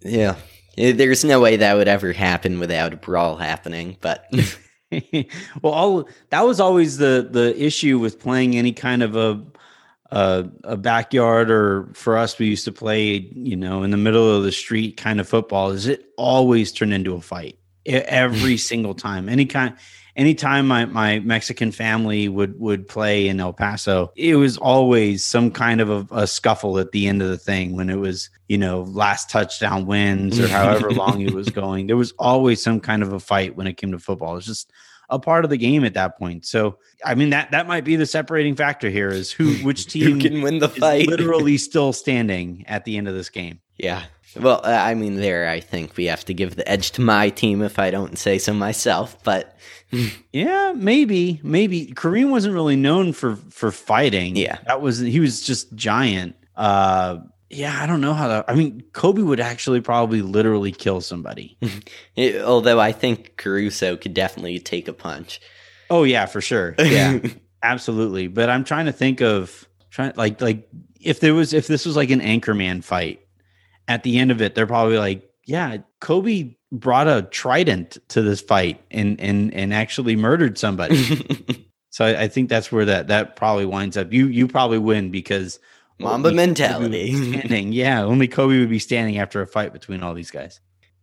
yeah. 0.00 0.36
There's 0.76 1.22
no 1.22 1.38
way 1.38 1.56
that 1.56 1.74
would 1.74 1.88
ever 1.88 2.14
happen 2.14 2.58
without 2.58 2.94
a 2.94 2.96
brawl 2.96 3.36
happening, 3.36 3.98
but. 4.00 4.26
well, 5.62 5.72
all 5.72 6.08
that 6.30 6.42
was 6.42 6.60
always 6.60 6.98
the 6.98 7.26
the 7.30 7.54
issue 7.62 7.98
with 7.98 8.20
playing 8.20 8.56
any 8.56 8.72
kind 8.72 9.02
of 9.02 9.16
a 9.16 9.42
a, 10.12 10.46
a 10.64 10.76
backyard 10.76 11.50
or 11.50 11.88
for 11.94 12.18
us 12.18 12.38
we 12.38 12.46
used 12.46 12.66
to 12.66 12.72
play 12.72 13.30
you 13.32 13.56
know 13.56 13.82
in 13.82 13.90
the 13.90 13.96
middle 13.96 14.30
of 14.30 14.42
the 14.44 14.52
street 14.52 14.98
kind 14.98 15.20
of 15.20 15.28
football 15.28 15.70
is 15.70 15.86
it 15.86 16.04
always 16.18 16.70
turned 16.70 16.92
into 16.92 17.14
a 17.14 17.20
fight 17.20 17.58
every 17.86 18.56
single 18.58 18.94
time 18.94 19.28
any 19.28 19.46
kind 19.46 19.74
anytime 20.16 20.66
my, 20.68 20.84
my 20.86 21.20
Mexican 21.20 21.72
family 21.72 22.28
would 22.28 22.58
would 22.60 22.88
play 22.88 23.28
in 23.28 23.40
El 23.40 23.52
Paso, 23.52 24.12
it 24.16 24.36
was 24.36 24.58
always 24.58 25.24
some 25.24 25.50
kind 25.50 25.80
of 25.80 25.90
a, 25.90 26.14
a, 26.14 26.26
scuffle 26.26 26.78
at 26.78 26.92
the 26.92 27.06
end 27.06 27.22
of 27.22 27.28
the 27.28 27.38
thing 27.38 27.76
when 27.76 27.90
it 27.90 27.96
was, 27.96 28.30
you 28.48 28.58
know, 28.58 28.82
last 28.82 29.30
touchdown 29.30 29.86
wins 29.86 30.38
or 30.38 30.48
however 30.48 30.90
long 30.92 31.20
it 31.20 31.32
was 31.32 31.48
going. 31.48 31.86
There 31.86 31.96
was 31.96 32.12
always 32.18 32.62
some 32.62 32.80
kind 32.80 33.02
of 33.02 33.12
a 33.12 33.20
fight 33.20 33.56
when 33.56 33.66
it 33.66 33.76
came 33.76 33.92
to 33.92 33.98
football. 33.98 34.36
It's 34.36 34.46
just 34.46 34.70
a 35.08 35.18
part 35.18 35.44
of 35.44 35.50
the 35.50 35.58
game 35.58 35.84
at 35.84 35.94
that 35.94 36.18
point. 36.18 36.46
So, 36.46 36.78
I 37.04 37.14
mean 37.14 37.30
that 37.30 37.50
that 37.50 37.66
might 37.66 37.84
be 37.84 37.96
the 37.96 38.06
separating 38.06 38.54
factor 38.54 38.88
here 38.90 39.08
is 39.08 39.32
who 39.32 39.54
which 39.56 39.86
team 39.92 40.20
who 40.20 40.20
can 40.20 40.42
win 40.42 40.58
the 40.58 40.68
fight. 40.68 41.08
literally 41.08 41.58
still 41.58 41.92
standing 41.92 42.64
at 42.66 42.84
the 42.84 42.96
end 42.96 43.08
of 43.08 43.14
this 43.14 43.28
game. 43.28 43.60
Yeah. 43.76 44.04
Well, 44.38 44.60
uh, 44.64 44.68
I 44.68 44.94
mean, 44.94 45.16
there, 45.16 45.48
I 45.48 45.60
think 45.60 45.96
we 45.96 46.06
have 46.06 46.24
to 46.26 46.34
give 46.34 46.56
the 46.56 46.68
edge 46.68 46.92
to 46.92 47.00
my 47.00 47.28
team 47.28 47.62
if 47.62 47.78
I 47.78 47.90
don't 47.90 48.18
say 48.18 48.38
so 48.38 48.54
myself. 48.54 49.22
But 49.24 49.56
yeah, 50.32 50.72
maybe, 50.74 51.40
maybe 51.42 51.86
Kareem 51.88 52.30
wasn't 52.30 52.54
really 52.54 52.76
known 52.76 53.12
for 53.12 53.36
for 53.50 53.70
fighting. 53.70 54.36
Yeah, 54.36 54.58
that 54.66 54.80
was 54.80 54.98
he 54.98 55.20
was 55.20 55.42
just 55.42 55.74
giant. 55.74 56.36
Uh, 56.56 57.18
yeah, 57.50 57.78
I 57.82 57.86
don't 57.86 58.00
know 58.00 58.14
how 58.14 58.28
that. 58.28 58.46
I 58.48 58.54
mean, 58.54 58.82
Kobe 58.92 59.22
would 59.22 59.40
actually 59.40 59.82
probably 59.82 60.22
literally 60.22 60.72
kill 60.72 61.02
somebody. 61.02 61.58
it, 62.16 62.42
although 62.42 62.80
I 62.80 62.92
think 62.92 63.36
Caruso 63.36 63.96
could 63.96 64.14
definitely 64.14 64.58
take 64.58 64.88
a 64.88 64.94
punch. 64.94 65.40
Oh 65.90 66.04
yeah, 66.04 66.26
for 66.26 66.40
sure. 66.40 66.74
Yeah, 66.78 67.18
absolutely. 67.62 68.28
But 68.28 68.48
I'm 68.48 68.64
trying 68.64 68.86
to 68.86 68.92
think 68.92 69.20
of 69.20 69.68
trying 69.90 70.14
like 70.16 70.40
like 70.40 70.66
if 71.00 71.20
there 71.20 71.34
was 71.34 71.52
if 71.52 71.66
this 71.66 71.84
was 71.84 71.96
like 71.96 72.10
an 72.10 72.20
Anchorman 72.20 72.82
fight 72.82 73.20
at 73.88 74.02
the 74.02 74.18
end 74.18 74.30
of 74.30 74.40
it, 74.40 74.54
they're 74.54 74.66
probably 74.66 74.98
like, 74.98 75.28
yeah, 75.44 75.78
Kobe 76.00 76.54
brought 76.70 77.08
a 77.08 77.22
trident 77.22 77.98
to 78.08 78.22
this 78.22 78.40
fight 78.40 78.82
and 78.90 79.20
and 79.20 79.52
and 79.52 79.74
actually 79.74 80.16
murdered 80.16 80.56
somebody. 80.58 81.66
so 81.90 82.06
I, 82.06 82.22
I, 82.22 82.28
think 82.28 82.48
that's 82.48 82.72
where 82.72 82.86
that 82.86 83.08
that 83.08 83.36
probably 83.36 83.66
winds 83.66 83.96
up. 83.96 84.12
You 84.12 84.28
you 84.28 84.48
probably 84.48 84.78
win 84.78 85.10
because 85.10 85.58
Mamba 85.98 86.32
mentality. 86.32 87.12
Standing, 87.32 87.72
yeah. 87.72 88.02
Only 88.02 88.28
Kobe 88.28 88.58
would 88.58 88.70
be 88.70 88.78
standing 88.78 89.18
after 89.18 89.40
a 89.40 89.46
fight 89.46 89.72
between 89.72 90.02
all 90.02 90.14
these 90.14 90.30
guys. 90.30 90.60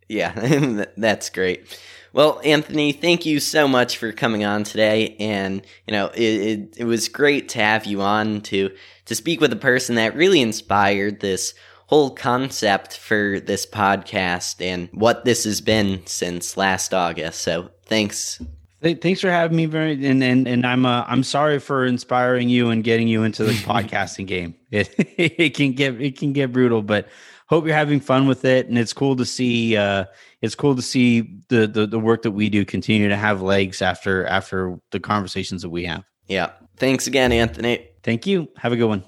Yeah, 0.08 0.84
that's 0.96 1.30
great. 1.30 1.78
Well, 2.12 2.40
Anthony, 2.44 2.90
thank 2.90 3.24
you 3.24 3.38
so 3.38 3.68
much 3.68 3.96
for 3.96 4.10
coming 4.10 4.44
on 4.44 4.64
today, 4.64 5.14
and 5.20 5.62
you 5.86 5.92
know 5.92 6.08
it, 6.08 6.20
it, 6.20 6.74
it 6.78 6.84
was 6.84 7.08
great 7.08 7.50
to 7.50 7.60
have 7.60 7.86
you 7.86 8.02
on 8.02 8.40
to 8.42 8.70
to 9.04 9.14
speak 9.14 9.40
with 9.40 9.52
a 9.52 9.56
person 9.56 9.94
that 9.94 10.16
really 10.16 10.40
inspired 10.40 11.20
this 11.20 11.54
whole 11.90 12.10
concept 12.10 12.96
for 12.96 13.40
this 13.40 13.66
podcast 13.66 14.64
and 14.64 14.88
what 14.92 15.24
this 15.24 15.42
has 15.42 15.60
been 15.60 16.00
since 16.06 16.56
last 16.56 16.94
August. 16.94 17.40
So 17.40 17.68
thanks. 17.84 18.40
Thanks 18.80 19.20
for 19.20 19.28
having 19.28 19.56
me, 19.56 19.66
very 19.66 19.92
and 20.06 20.22
and, 20.24 20.48
and 20.48 20.64
I'm 20.64 20.86
uh, 20.86 21.04
I'm 21.06 21.22
sorry 21.22 21.58
for 21.58 21.84
inspiring 21.84 22.48
you 22.48 22.70
and 22.70 22.82
getting 22.82 23.08
you 23.08 23.24
into 23.24 23.44
the 23.44 23.52
podcasting 23.66 24.26
game. 24.26 24.54
It 24.70 24.94
it 24.98 25.54
can 25.54 25.72
get 25.72 26.00
it 26.00 26.16
can 26.16 26.32
get 26.32 26.50
brutal, 26.50 26.80
but 26.80 27.08
hope 27.46 27.66
you're 27.66 27.74
having 27.74 28.00
fun 28.00 28.26
with 28.26 28.46
it, 28.46 28.68
and 28.68 28.78
it's 28.78 28.94
cool 28.94 29.16
to 29.16 29.26
see 29.26 29.76
uh, 29.76 30.06
it's 30.40 30.54
cool 30.54 30.76
to 30.76 30.82
see 30.82 31.40
the, 31.48 31.66
the 31.66 31.86
the 31.86 31.98
work 31.98 32.22
that 32.22 32.30
we 32.30 32.48
do 32.48 32.64
continue 32.64 33.10
to 33.10 33.16
have 33.16 33.42
legs 33.42 33.82
after 33.82 34.24
after 34.24 34.78
the 34.92 35.00
conversations 35.00 35.60
that 35.60 35.70
we 35.70 35.84
have. 35.84 36.04
Yeah. 36.26 36.52
Thanks 36.76 37.06
again, 37.06 37.32
Anthony. 37.32 37.86
Thank 38.02 38.26
you. 38.26 38.48
Have 38.56 38.72
a 38.72 38.76
good 38.76 38.88
one. 38.88 39.04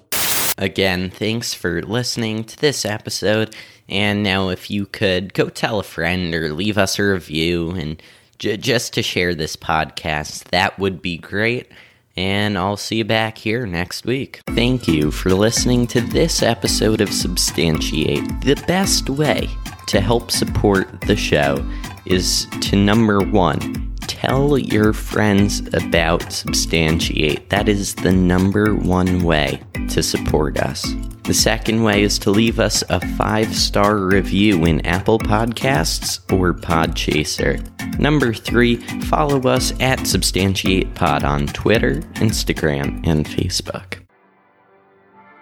Again, 0.57 1.09
thanks 1.09 1.53
for 1.53 1.81
listening 1.81 2.43
to 2.43 2.57
this 2.57 2.85
episode. 2.85 3.55
And 3.89 4.23
now, 4.23 4.49
if 4.49 4.69
you 4.69 4.85
could 4.85 5.33
go 5.33 5.49
tell 5.49 5.79
a 5.79 5.83
friend 5.83 6.33
or 6.33 6.53
leave 6.53 6.77
us 6.77 6.99
a 6.99 7.03
review 7.03 7.71
and 7.71 8.01
j- 8.39 8.57
just 8.57 8.93
to 8.93 9.01
share 9.01 9.35
this 9.35 9.55
podcast, 9.55 10.45
that 10.45 10.77
would 10.79 11.01
be 11.01 11.17
great. 11.17 11.71
And 12.15 12.57
I'll 12.57 12.77
see 12.77 12.97
you 12.97 13.05
back 13.05 13.39
here 13.39 13.65
next 13.65 14.05
week. 14.05 14.41
Thank 14.51 14.87
you 14.87 15.09
for 15.09 15.33
listening 15.33 15.87
to 15.87 16.01
this 16.01 16.43
episode 16.43 17.01
of 17.01 17.09
Substantiate. 17.11 18.41
The 18.41 18.63
best 18.67 19.09
way 19.09 19.49
to 19.87 19.99
help 19.99 20.29
support 20.29 21.01
the 21.01 21.15
show 21.15 21.67
is 22.05 22.45
to 22.61 22.75
number 22.75 23.19
one, 23.19 23.92
tell 24.23 24.57
your 24.57 24.93
friends 24.93 25.61
about 25.73 26.31
Substantiate. 26.31 27.49
That 27.49 27.67
is 27.67 27.93
the 27.95 28.11
number 28.13 28.73
one 28.73 29.23
way 29.23 29.61
to 29.89 30.01
support 30.01 30.57
us. 30.59 30.95
The 31.23 31.33
second 31.33 31.83
way 31.83 32.03
is 32.03 32.17
to 32.19 32.31
leave 32.31 32.59
us 32.59 32.83
a 32.89 33.05
five 33.15 33.53
star 33.55 33.97
review 33.97 34.65
in 34.65 34.85
Apple 34.85 35.19
Podcasts 35.19 36.19
or 36.31 36.53
Podchaser. 36.53 37.59
Number 37.99 38.33
three, 38.33 38.77
follow 39.07 39.41
us 39.49 39.71
at 39.79 39.99
SubstantiatePod 39.99 41.23
on 41.23 41.47
Twitter, 41.47 41.95
Instagram, 42.15 43.05
and 43.05 43.25
Facebook. 43.25 43.99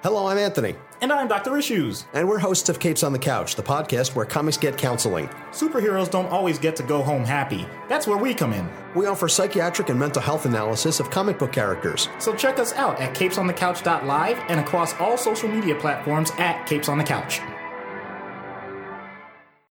Hello, 0.01 0.27
I'm 0.27 0.37
Anthony. 0.37 0.75
And 1.01 1.11
I'm 1.11 1.27
Dr. 1.27 1.57
Issues. 1.57 2.05
And 2.13 2.29
we're 2.29 2.37
hosts 2.37 2.69
of 2.69 2.79
Capes 2.79 3.01
on 3.01 3.11
the 3.11 3.17
Couch, 3.17 3.55
the 3.55 3.63
podcast 3.63 4.13
where 4.13 4.23
comics 4.23 4.55
get 4.55 4.77
counseling. 4.77 5.27
Superheroes 5.49 6.11
don't 6.11 6.27
always 6.27 6.59
get 6.59 6.75
to 6.75 6.83
go 6.83 7.01
home 7.01 7.23
happy. 7.23 7.65
That's 7.89 8.05
where 8.05 8.19
we 8.19 8.35
come 8.35 8.53
in. 8.53 8.69
We 8.93 9.07
offer 9.07 9.27
psychiatric 9.27 9.89
and 9.89 9.99
mental 9.99 10.21
health 10.21 10.45
analysis 10.45 10.99
of 10.99 11.09
comic 11.09 11.39
book 11.39 11.53
characters. 11.53 12.07
So 12.19 12.35
check 12.35 12.59
us 12.59 12.73
out 12.73 13.01
at 13.01 13.15
capesonthecouch.live 13.15 14.37
and 14.47 14.59
across 14.59 14.93
all 14.99 15.17
social 15.17 15.49
media 15.49 15.73
platforms 15.73 16.31
at 16.37 16.67
Capes 16.67 16.87
on 16.87 16.99
the 16.99 17.03
Couch. 17.03 17.41